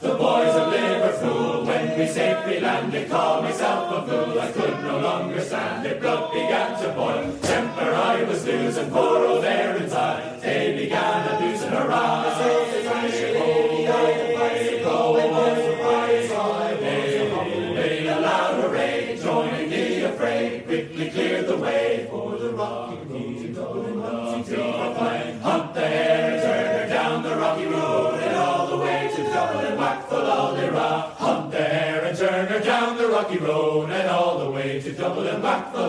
[0.00, 4.40] The boys of Liverpool, when we safely landed, called myself a fool.
[4.40, 7.38] I could no longer stand it, blood began to boil.
[7.42, 10.27] Temper I was losing, poor old Aaron's eye.
[35.14, 35.42] To Dublin.
[35.42, 35.88] Whack for.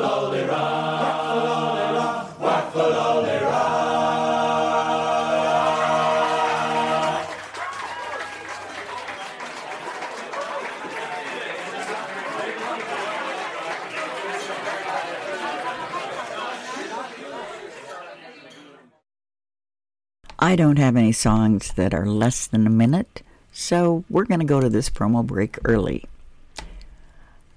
[20.41, 23.21] I don't have any songs that are less than a minute,
[23.51, 26.05] so we're going to go to this promo break early.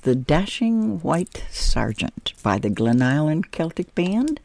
[0.07, 4.39] The Dashing White Sergeant by the Glen Island Celtic Band.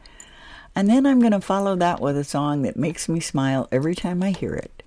[0.75, 3.95] And then I'm going to follow that with a song that makes me smile every
[3.95, 4.83] time I hear it.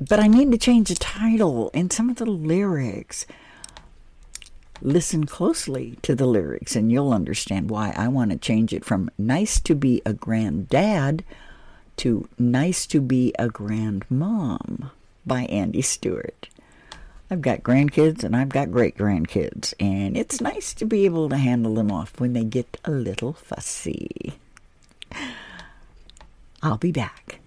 [0.00, 3.24] But I need to change the title and some of the lyrics.
[4.82, 9.12] Listen closely to the lyrics, and you'll understand why I want to change it from
[9.16, 11.22] Nice to Be a Granddad
[11.98, 14.90] to Nice to Be a Grandmom
[15.24, 16.48] by Andy Stewart.
[17.30, 21.36] I've got grandkids and I've got great grandkids, and it's nice to be able to
[21.36, 24.34] handle them off when they get a little fussy.
[26.62, 27.40] I'll be back.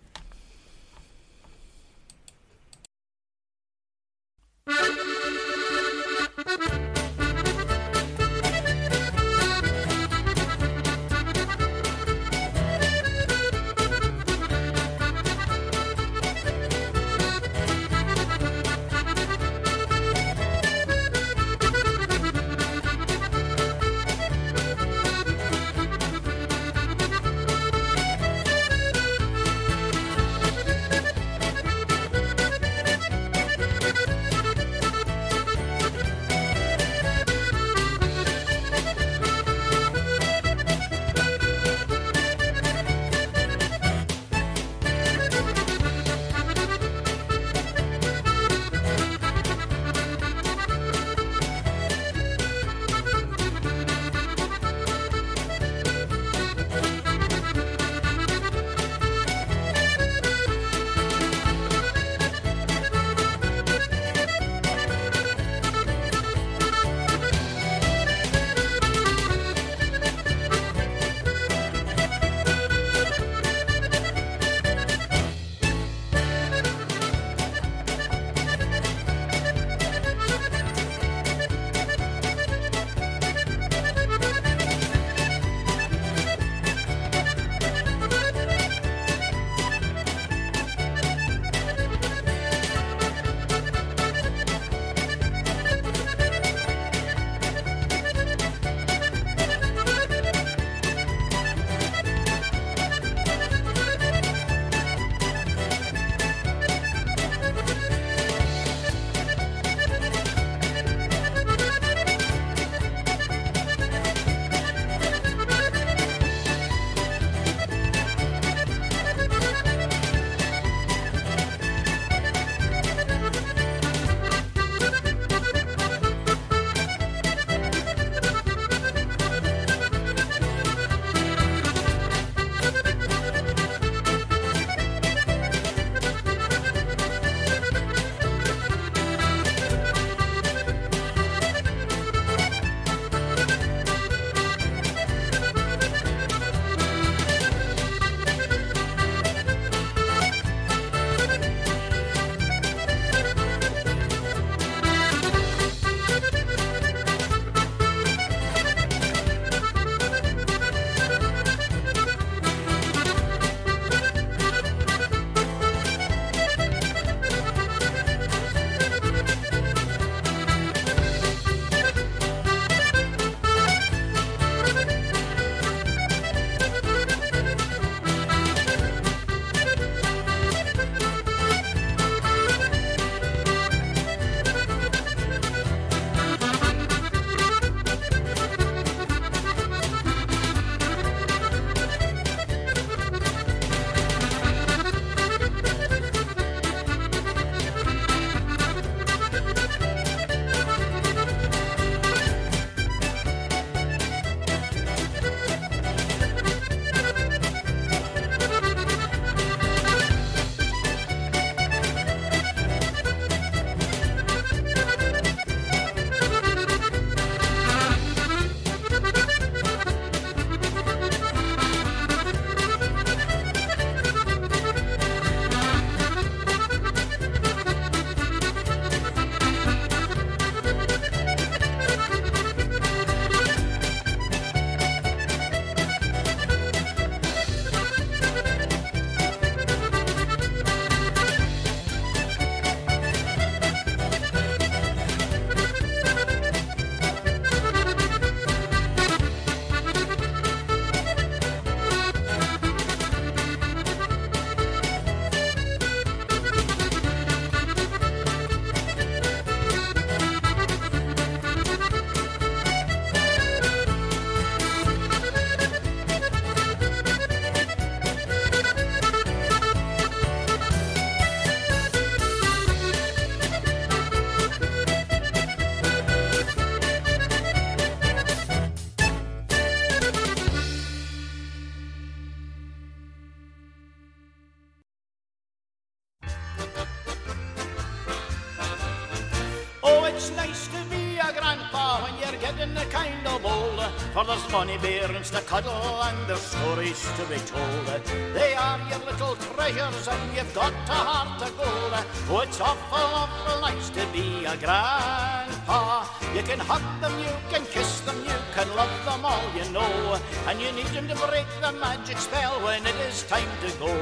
[294.51, 297.85] Funny bairns to cuddle and there's stories to be told.
[298.33, 301.93] They are your little treasures and you've got a heart of gold.
[302.27, 306.03] Oh, it's awful, awful nice to be a grandpa.
[306.35, 310.19] You can hug them, you can kiss them, you can love them all you know.
[310.47, 313.93] And you need them to break the magic spell when it is time to go.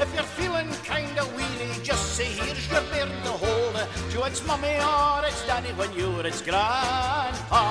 [0.00, 3.76] If you're feeling kinda weary, just say here's your bairn to hold.
[4.12, 7.69] To it's mummy or it's daddy when you're its grandpa.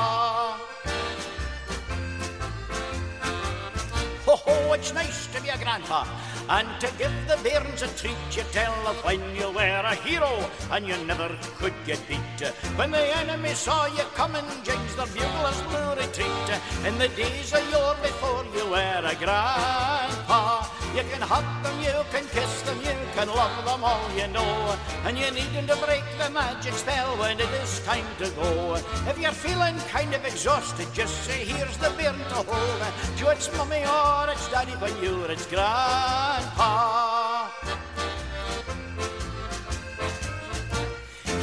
[6.50, 10.50] And to give the bairns a treat, you tell of when you were a hero
[10.72, 11.30] and you never
[11.60, 12.42] could get beat.
[12.76, 16.50] When the enemy saw you coming, James the buglers blew retreat.
[16.88, 20.66] In the days of yore before you were a grandpa,
[20.96, 24.78] you can hug them, you can kiss them, you can love them all you know.
[25.04, 28.76] And you need them to break the magic spell when it is time to go.
[29.08, 32.82] If you're feeling kind of exhausted, just say here's the beer to hold.
[33.18, 37.09] To its mummy or its daddy when you're its grandpa.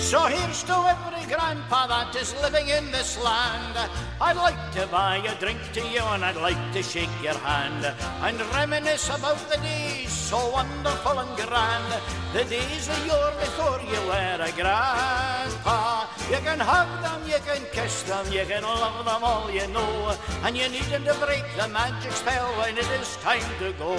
[0.07, 3.75] So here's to every grandpa that is living in this land.
[4.21, 7.83] I'd like to buy a drink to you and I'd like to shake your hand
[8.23, 11.91] and reminisce about the days so wonderful and grand.
[12.33, 16.07] The days of yore before you were a grandpa.
[16.31, 20.15] You can hug them, you can kiss them, you can love them all you know.
[20.45, 23.99] And you need them to break the magic spell when it is time to go.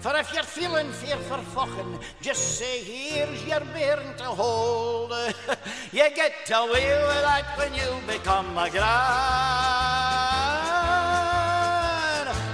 [0.00, 5.12] For if you're feeling fear for fucking, just say here's your bairn to hold.
[5.92, 8.80] you get away with that when you become a grandpa.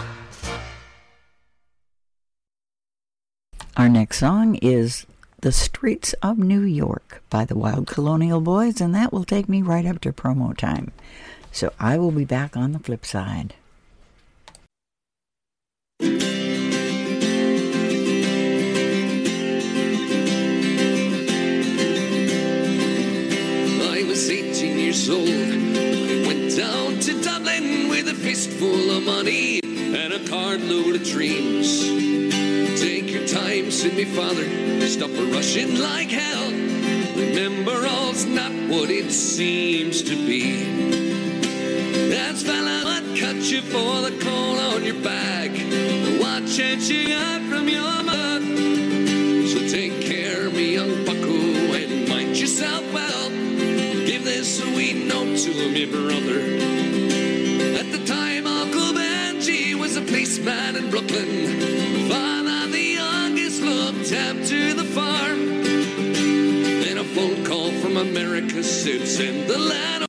[3.78, 5.06] Our next song is
[5.42, 9.62] The Streets of New York by the Wild Colonial Bhoys, and that will take me
[9.62, 10.94] right up to promo time.
[11.52, 13.54] So I will be back on the flip side.
[25.10, 25.30] Old.
[25.30, 31.84] I went down to Dublin with a fistful of money and a cartload of dreams.
[32.80, 34.46] Take your time, said me father.
[34.88, 36.52] Stop rushing like hell.
[37.16, 40.64] Remember, all's not what it seems to be.
[42.10, 45.52] That's fella what cut you for the coal on your back.
[46.22, 47.39] What chance you
[54.60, 56.40] sweet note to me brother.
[57.80, 62.10] At the time, Uncle Benji was a policeman in Brooklyn.
[62.10, 65.40] Father, the youngest, looked after the farm.
[66.84, 70.09] Then a phone call from America said, send the lad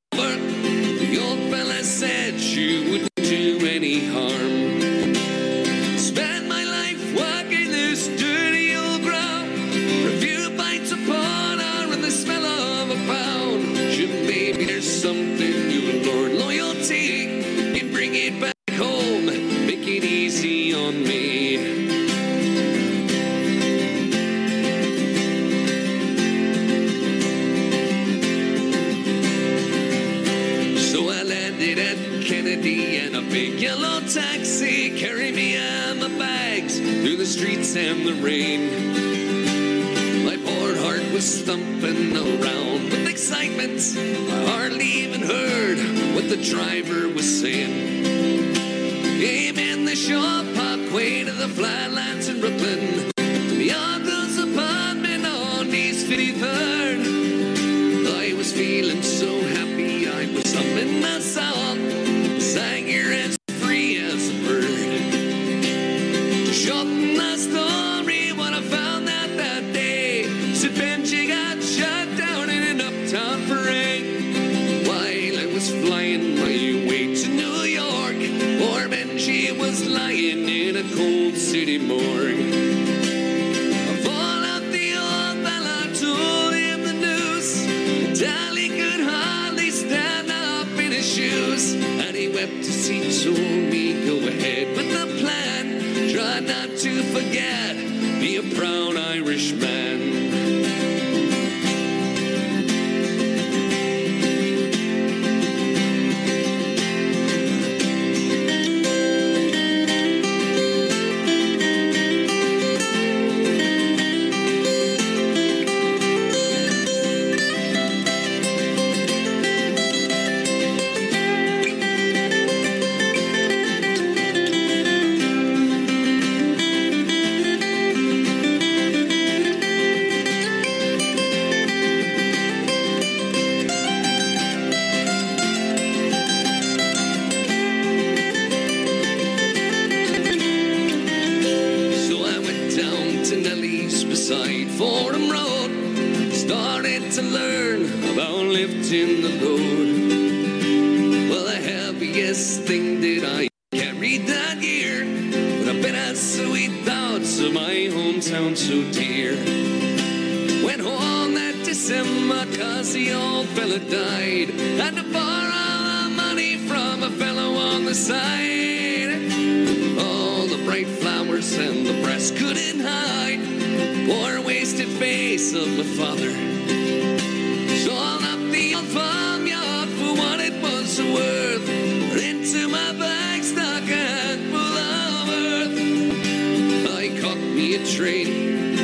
[187.81, 188.77] a train,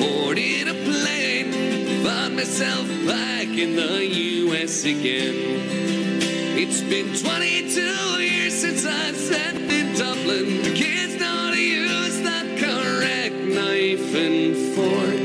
[0.00, 4.84] boarded a plane, found myself back in the U.S.
[4.84, 5.34] again.
[6.56, 7.80] It's been 22
[8.22, 10.62] years since I've sat in Dublin.
[10.62, 15.20] The kids know to use that correct knife and fork.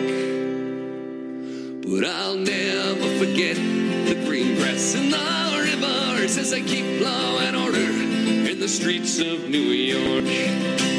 [1.84, 7.56] But I'll never forget the green grass and the rivers as I keep law and
[7.56, 7.92] order
[8.50, 10.99] in the streets of New York.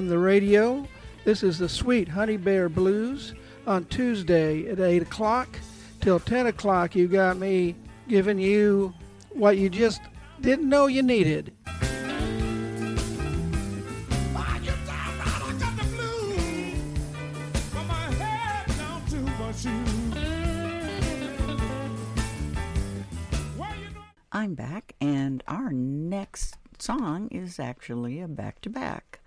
[0.00, 0.86] On the radio.
[1.26, 3.34] This is the Sweet Honey Bear Blues
[3.66, 5.48] on Tuesday at 8 o'clock
[6.00, 6.94] till 10 o'clock.
[6.96, 7.76] You got me
[8.08, 8.94] giving you
[9.30, 10.00] what you just
[10.40, 11.52] didn't know you needed.
[24.32, 29.20] I'm back, and our next song is actually a back to back.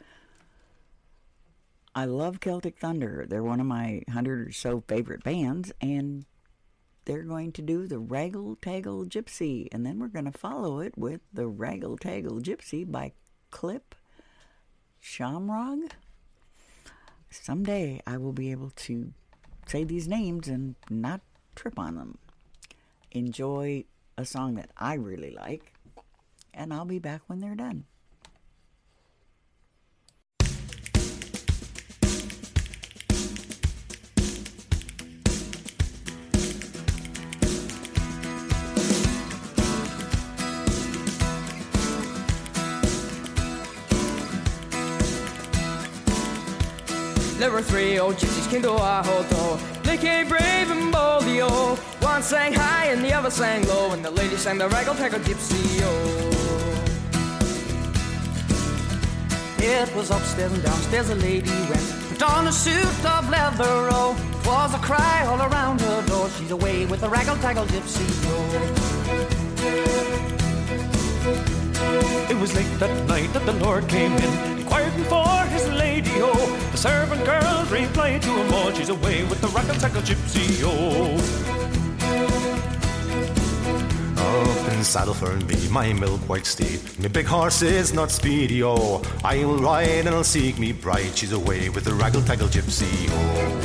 [1.94, 3.26] I love Celtic Thunder.
[3.28, 6.26] They're one of my hundred or so favorite bands, and
[7.06, 10.98] they're going to do the Raggle Taggle Gypsy, and then we're going to follow it
[10.98, 13.14] with the Raggle Taggle Gypsy by
[13.52, 13.96] Clip
[15.02, 15.92] Seamrog.
[17.30, 19.12] Someday I will be able to
[19.66, 21.22] say these names and not
[21.56, 22.18] trip on them.
[23.12, 23.86] Enjoy
[24.18, 25.74] a song that I really like,
[26.54, 27.86] and I'll be back when they're done.
[47.44, 49.60] There were three old gypsies came to our hotel.
[49.84, 51.76] They came brave and bold, yo.
[52.00, 55.20] One sang high and the other sang low, and the lady sang the raggle taggle
[55.20, 55.92] gypsy, yo.
[59.58, 61.84] It was upstairs and downstairs the lady went.
[62.12, 64.16] Put on a suit of leather, oh.
[64.44, 66.30] 'Twas a cry all around her door.
[66.40, 68.38] She's away with the raggle taggle gypsy, yo.
[72.30, 76.60] It was late that night that the Lord came in, inquiring for his lady, oh.
[76.72, 81.18] The servant girl replied to him, oh, she's away with the raggle taggle gypsy, oh.
[84.18, 86.82] Up in saddle for me, my milk white steed.
[87.00, 89.02] Me big horse is not speedy, oh.
[89.24, 91.16] I will ride and I'll seek me bride.
[91.16, 93.60] She's away with the raggle taggle gypsy, oh.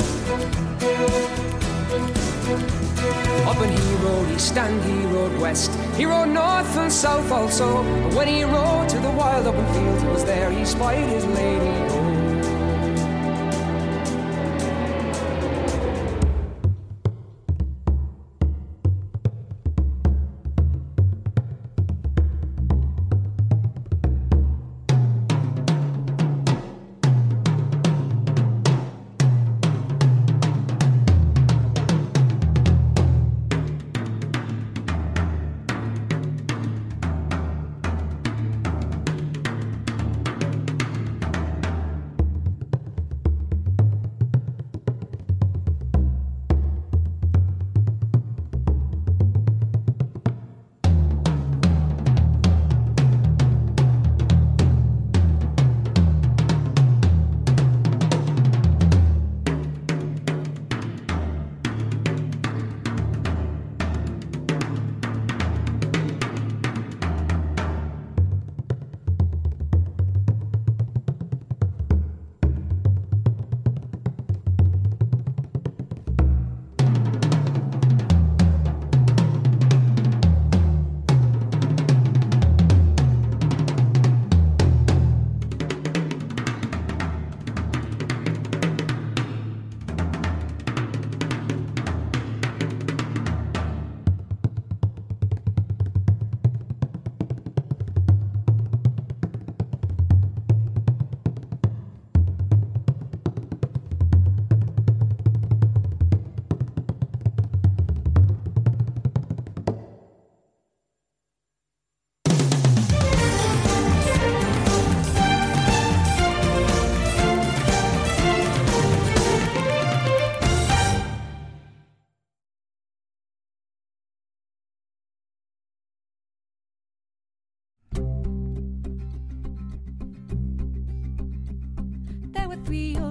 [3.45, 5.71] Up and he rode east and he rode west.
[5.95, 7.83] He rode north and south also.
[8.03, 11.25] But when he rode to the wild open field, he was there he spied his
[11.25, 12.18] lady.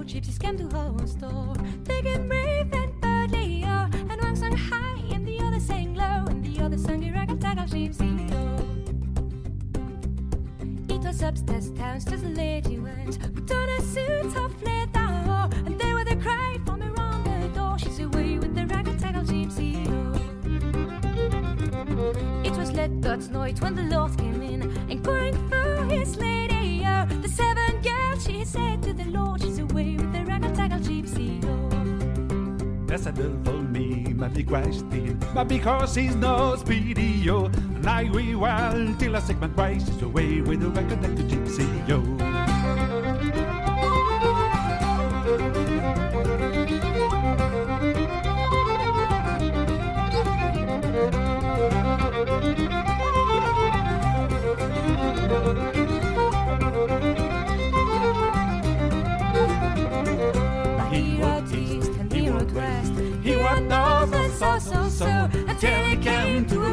[0.09, 1.53] Gypsies came to our store.
[1.83, 6.25] They get brave and thirdly, oh, and one sang high and the other sang low,
[6.27, 8.65] and the other sang a raggle taggle gypsy, oh.
[10.95, 14.89] It was upstairs, downstairs, the lady went, put on a suit of leather,
[15.29, 15.49] oh.
[15.67, 17.77] and there were the cry from around the door.
[17.77, 20.15] She's away with the raggle taggle gypsy, oh.
[22.43, 22.71] It was
[23.01, 26.48] God's know it when the Lord came in, and inquiring for his lady,
[33.05, 34.83] A little for me, my big Christ
[35.33, 37.45] But because he's no speedy, yo.
[37.45, 38.39] And I will
[38.97, 42.28] till sick my Christ is away with a record like the gypsy, yo.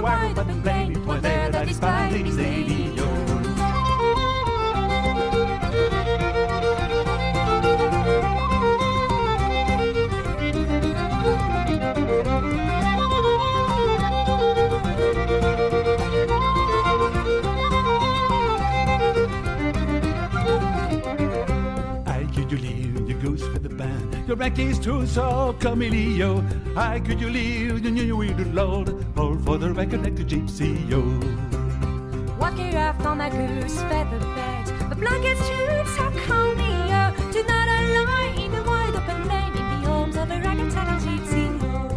[0.07, 0.37] Plain.
[22.07, 24.29] I could you leave your goose for the band?
[24.29, 26.43] Your is too so Camilio.
[26.77, 29.06] I could you leave your new weird lord?
[29.57, 31.01] For the record like the gypsy, yo.
[32.39, 34.67] Walking off on a goose feather bed.
[34.91, 37.03] The blankets shoots how calmly, yo.
[37.33, 41.01] Tonight I lie in the wide open lane in the arms of a raggle taggle
[41.07, 41.89] gypsy, yo.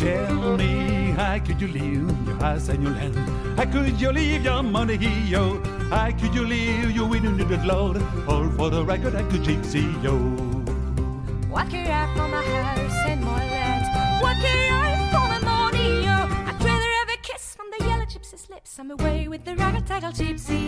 [0.00, 3.14] Tell me, how could you leave your house and your land?
[3.56, 5.62] How could you leave your money here, yo?
[5.88, 8.02] How could you leave your wind lord?
[8.26, 9.86] All for the record like the gypsy,
[20.08, 20.67] raggle taggle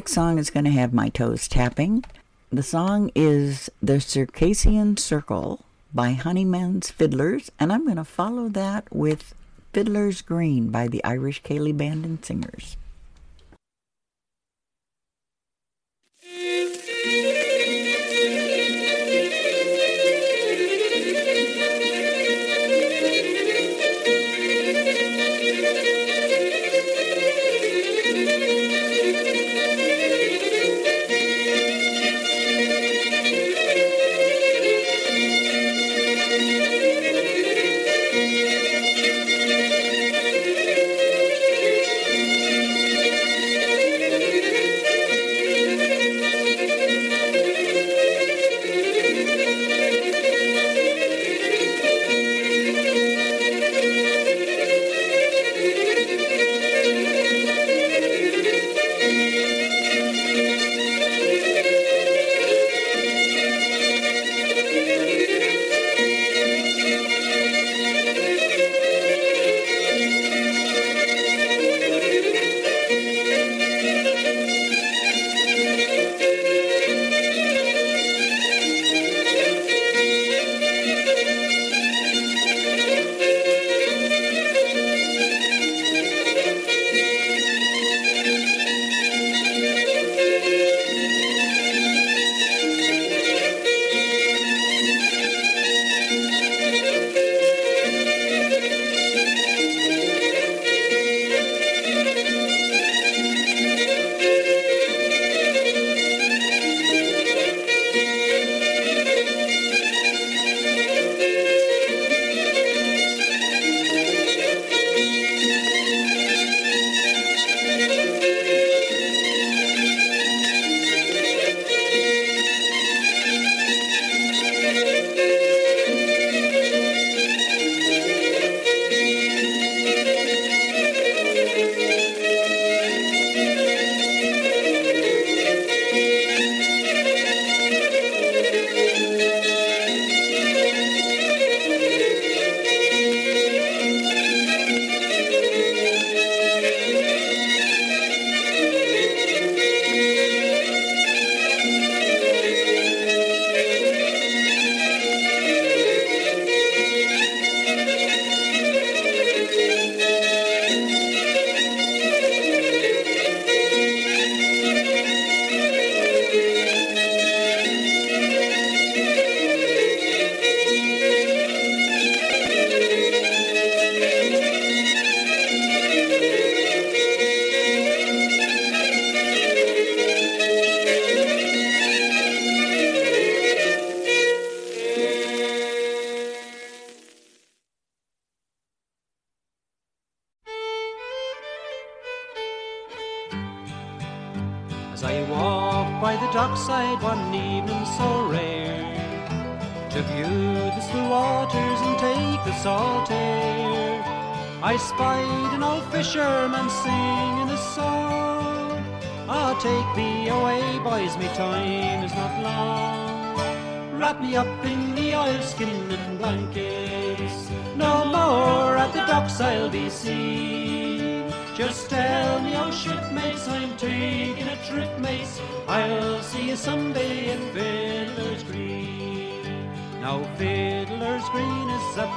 [0.00, 2.02] next song is going to have my toes tapping.
[2.48, 5.62] The song is The Circassian Circle
[5.92, 9.34] by Honeyman's Fiddlers, and I'm going to follow that with
[9.74, 12.78] Fiddler's Green by the Irish Ceili Band and Singers.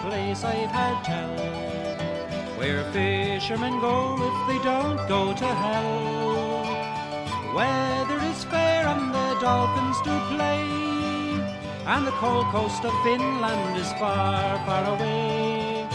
[0.02, 1.64] Place I've had tell
[2.58, 6.64] where fishermen go if they don't go to hell.
[7.44, 10.64] The weather is fair and the dolphins do play,
[11.86, 15.88] and the cold coast of Finland is far, far away.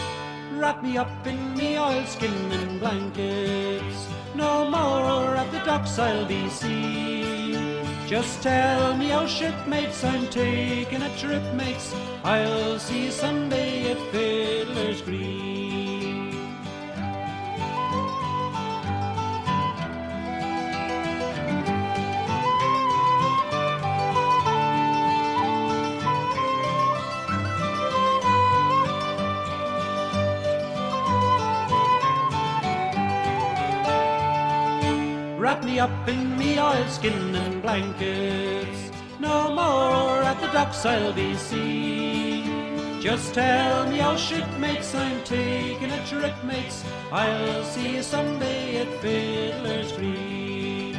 [0.57, 6.49] Wrap me up in me oilskin and blankets, no more at the docks I'll be
[6.49, 7.18] seen.
[8.09, 11.93] Just tell me, oh shipmates, I'm taking a trip, mates.
[12.23, 15.58] I'll see you someday at Fiddler's Green.
[35.79, 38.91] Up in me oilskin and blankets.
[39.19, 42.99] No more at the docks I'll be seen.
[42.99, 46.83] Just tell me, oh shipmates, I'm taking a trip, mates.
[47.11, 50.95] I'll see you someday at Fiddler's Green.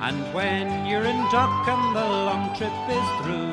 [0.00, 3.52] And when you're in dock and the long trip is through,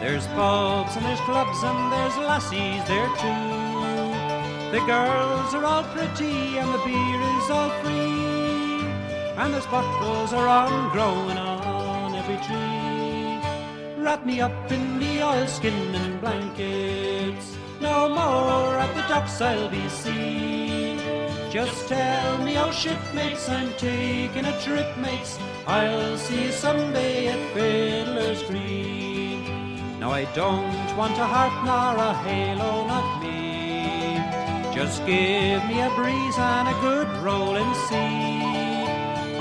[0.00, 4.76] there's pubs and there's clubs and there's lassies there too.
[4.76, 8.11] The girls are all pretty and the beer is all free.
[9.36, 14.02] And the bottles are on growing on every tree.
[14.02, 17.56] Wrap me up in the oilskin and blankets.
[17.80, 20.98] No more at the docks I'll be seen.
[21.50, 25.38] Just tell me, oh shipmates, I'm taking a trip, mates.
[25.66, 29.98] I'll see you someday at Fiddler's Green.
[30.00, 34.16] Now I don't want a harp nor a halo, not me.
[34.74, 38.31] Just give me a breeze and a good rolling sea.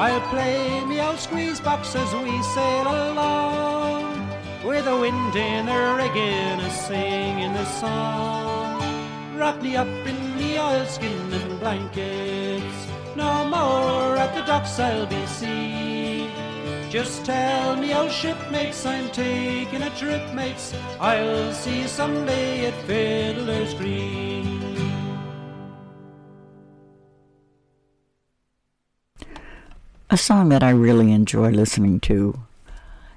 [0.01, 4.27] I'll play me old squeeze box as we sail along,
[4.65, 8.81] with the wind in the rigging a singing the song.
[9.37, 15.23] Wrap me up in the oilskin and blankets, no more at the docks I'll be
[15.27, 16.31] seen.
[16.89, 20.73] Just tell me, oh shipmates, I'm taking a trip, mates.
[20.99, 24.50] I'll see you someday at Fiddler's Green.
[30.13, 32.37] A song that I really enjoy listening to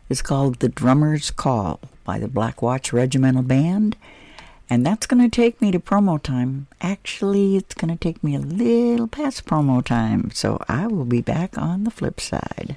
[0.08, 3.96] is called The Drummer's Call by the Black Watch Regimental Band.
[4.70, 6.68] And that's going to take me to promo time.
[6.80, 10.30] Actually, it's going to take me a little past promo time.
[10.30, 12.76] So I will be back on the flip side.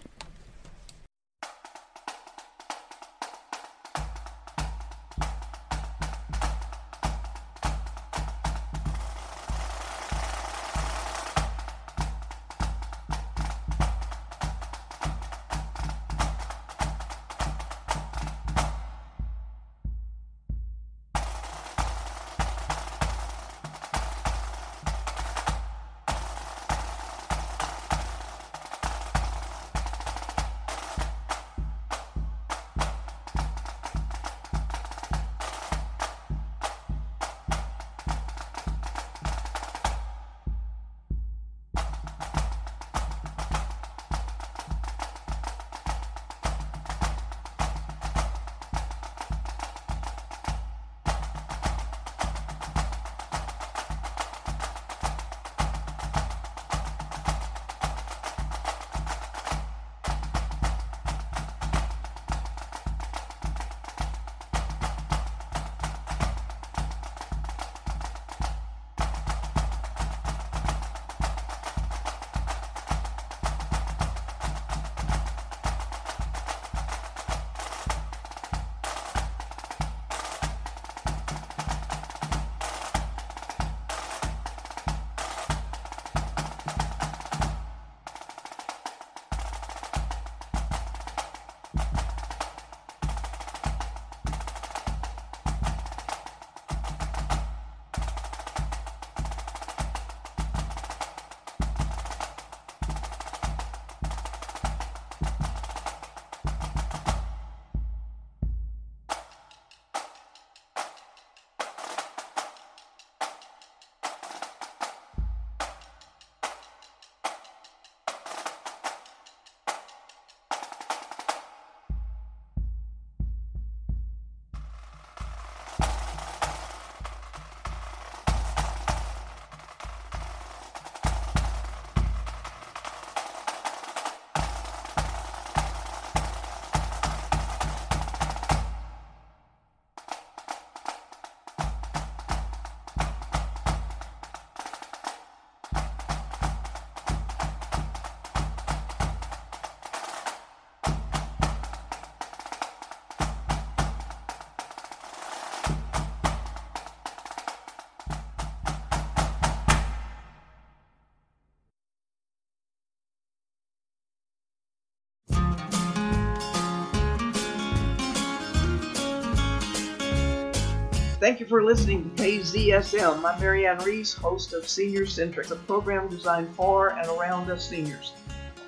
[171.19, 173.25] Thank you for listening to KZSM.
[173.25, 178.13] I'm Marianne Reese, host of Senior Centric, a program designed for and around us seniors.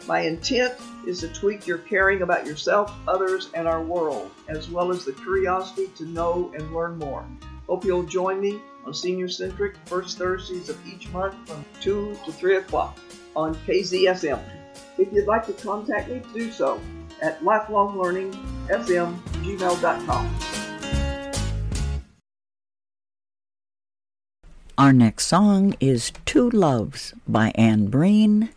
[0.07, 0.73] My intent
[1.05, 5.13] is to tweak your caring about yourself, others, and our world, as well as the
[5.13, 7.23] curiosity to know and learn more.
[7.67, 12.31] Hope you'll join me on Senior Centric first Thursdays of each month from 2 to
[12.31, 12.97] 3 o'clock
[13.35, 14.41] on KZSM.
[14.97, 16.81] If you'd like to contact me, do so
[17.21, 20.38] at lifelonglearningsm@gmail.com.
[24.89, 28.49] Our next song is Two Loves by Anne Breen,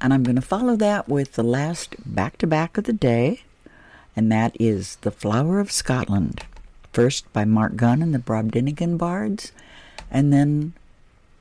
[0.00, 3.42] and I'm going to follow that with the last back to back of the day,
[4.16, 6.46] and that is The Flower of Scotland.
[6.94, 9.52] First by Marc Gunn and the Brobdingnagian Bards,
[10.10, 10.72] and then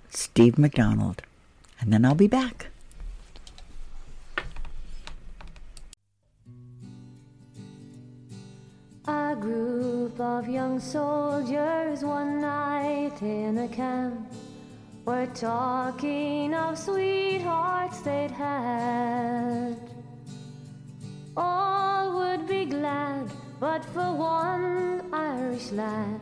[0.09, 1.21] Steve McDonald.
[1.79, 2.67] And then I'll be back.
[10.49, 14.31] Young soldiers one night in a camp
[15.05, 19.77] were talking of sweethearts they'd had.
[21.35, 23.29] All would be glad,
[23.59, 26.19] but for one Irish lad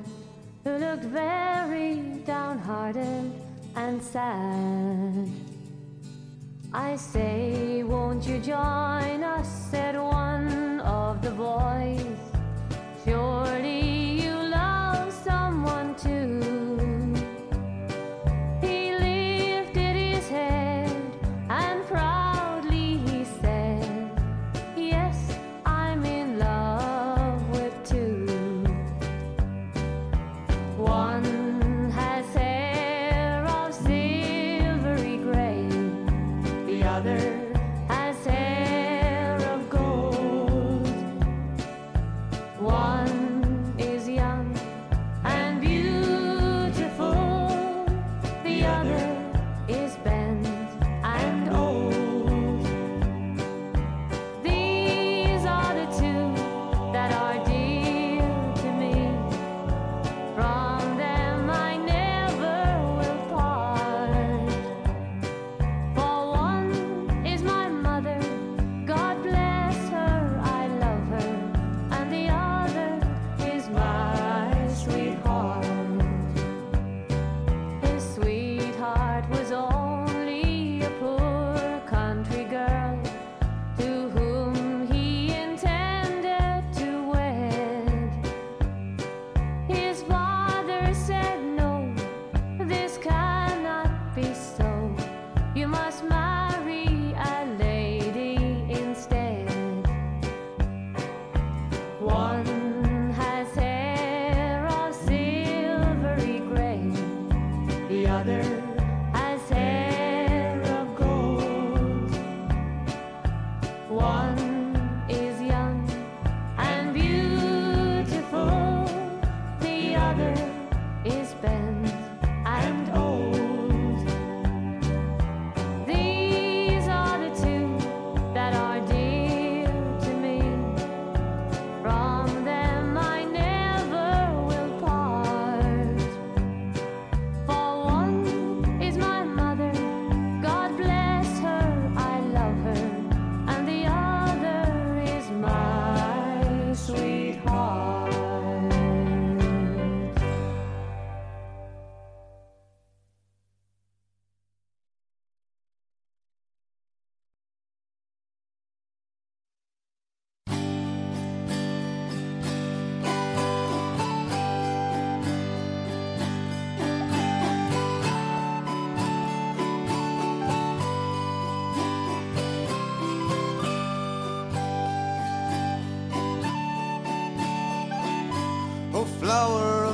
[0.64, 3.32] who looked very downhearted
[3.76, 5.30] and sad.
[6.74, 9.48] I say, won't you join us?
[9.72, 12.18] said one of the boys.
[13.04, 13.95] Surely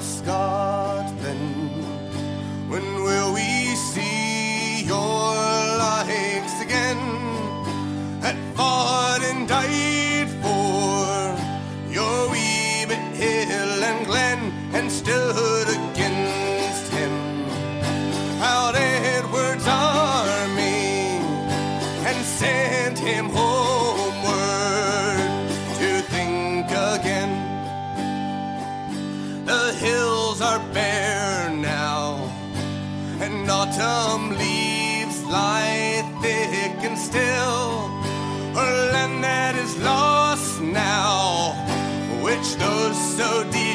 [0.01, 0.40] flower
[33.51, 37.91] autumn leaves lie thick and still.
[38.63, 41.53] A land that is lost now,
[42.23, 43.70] which those so dearly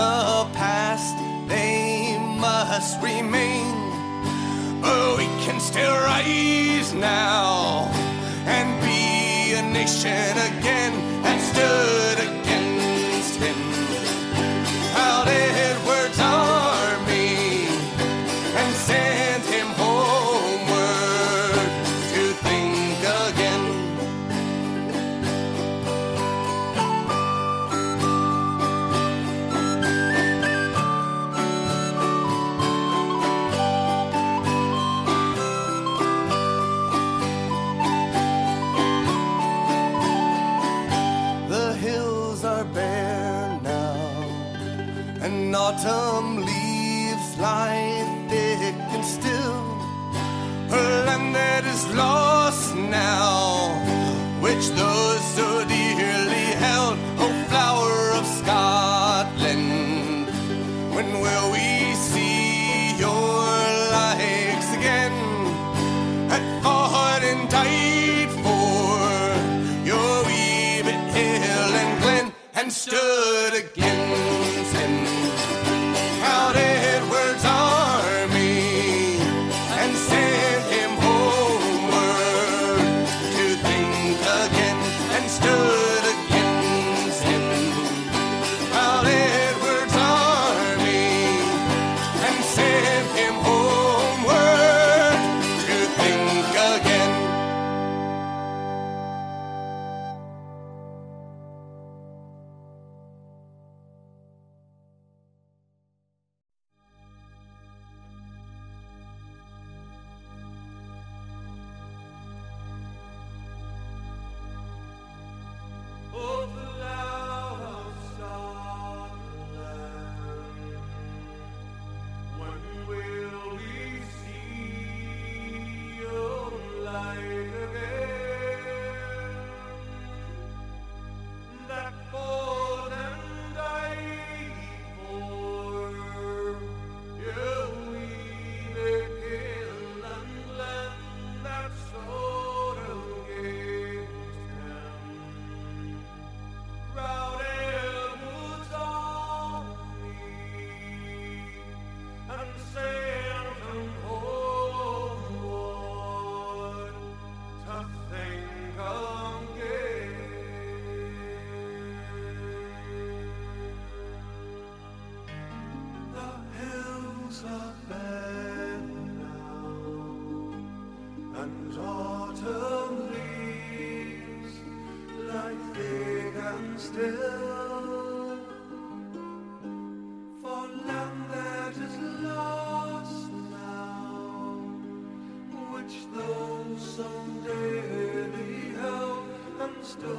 [0.00, 1.14] the past,
[1.46, 2.16] they
[2.46, 3.74] must remain.
[4.80, 7.90] But we can still rise now
[8.56, 10.94] and be a nation again
[11.28, 12.09] and stood.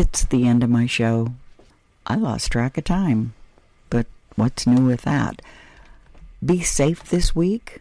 [0.00, 1.34] It's the end of my show.
[2.06, 3.34] I lost track of time,
[3.90, 4.06] but
[4.36, 5.42] what's new with that?
[6.38, 7.80] Be safe this week.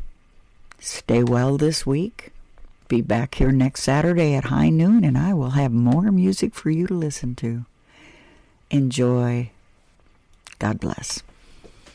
[0.80, 2.32] Stay well this week.
[2.88, 6.72] Be back here next Saturday at high noon, and I will have more music for
[6.72, 7.66] you to listen to.
[8.72, 9.52] Enjoy.
[10.58, 11.22] God bless.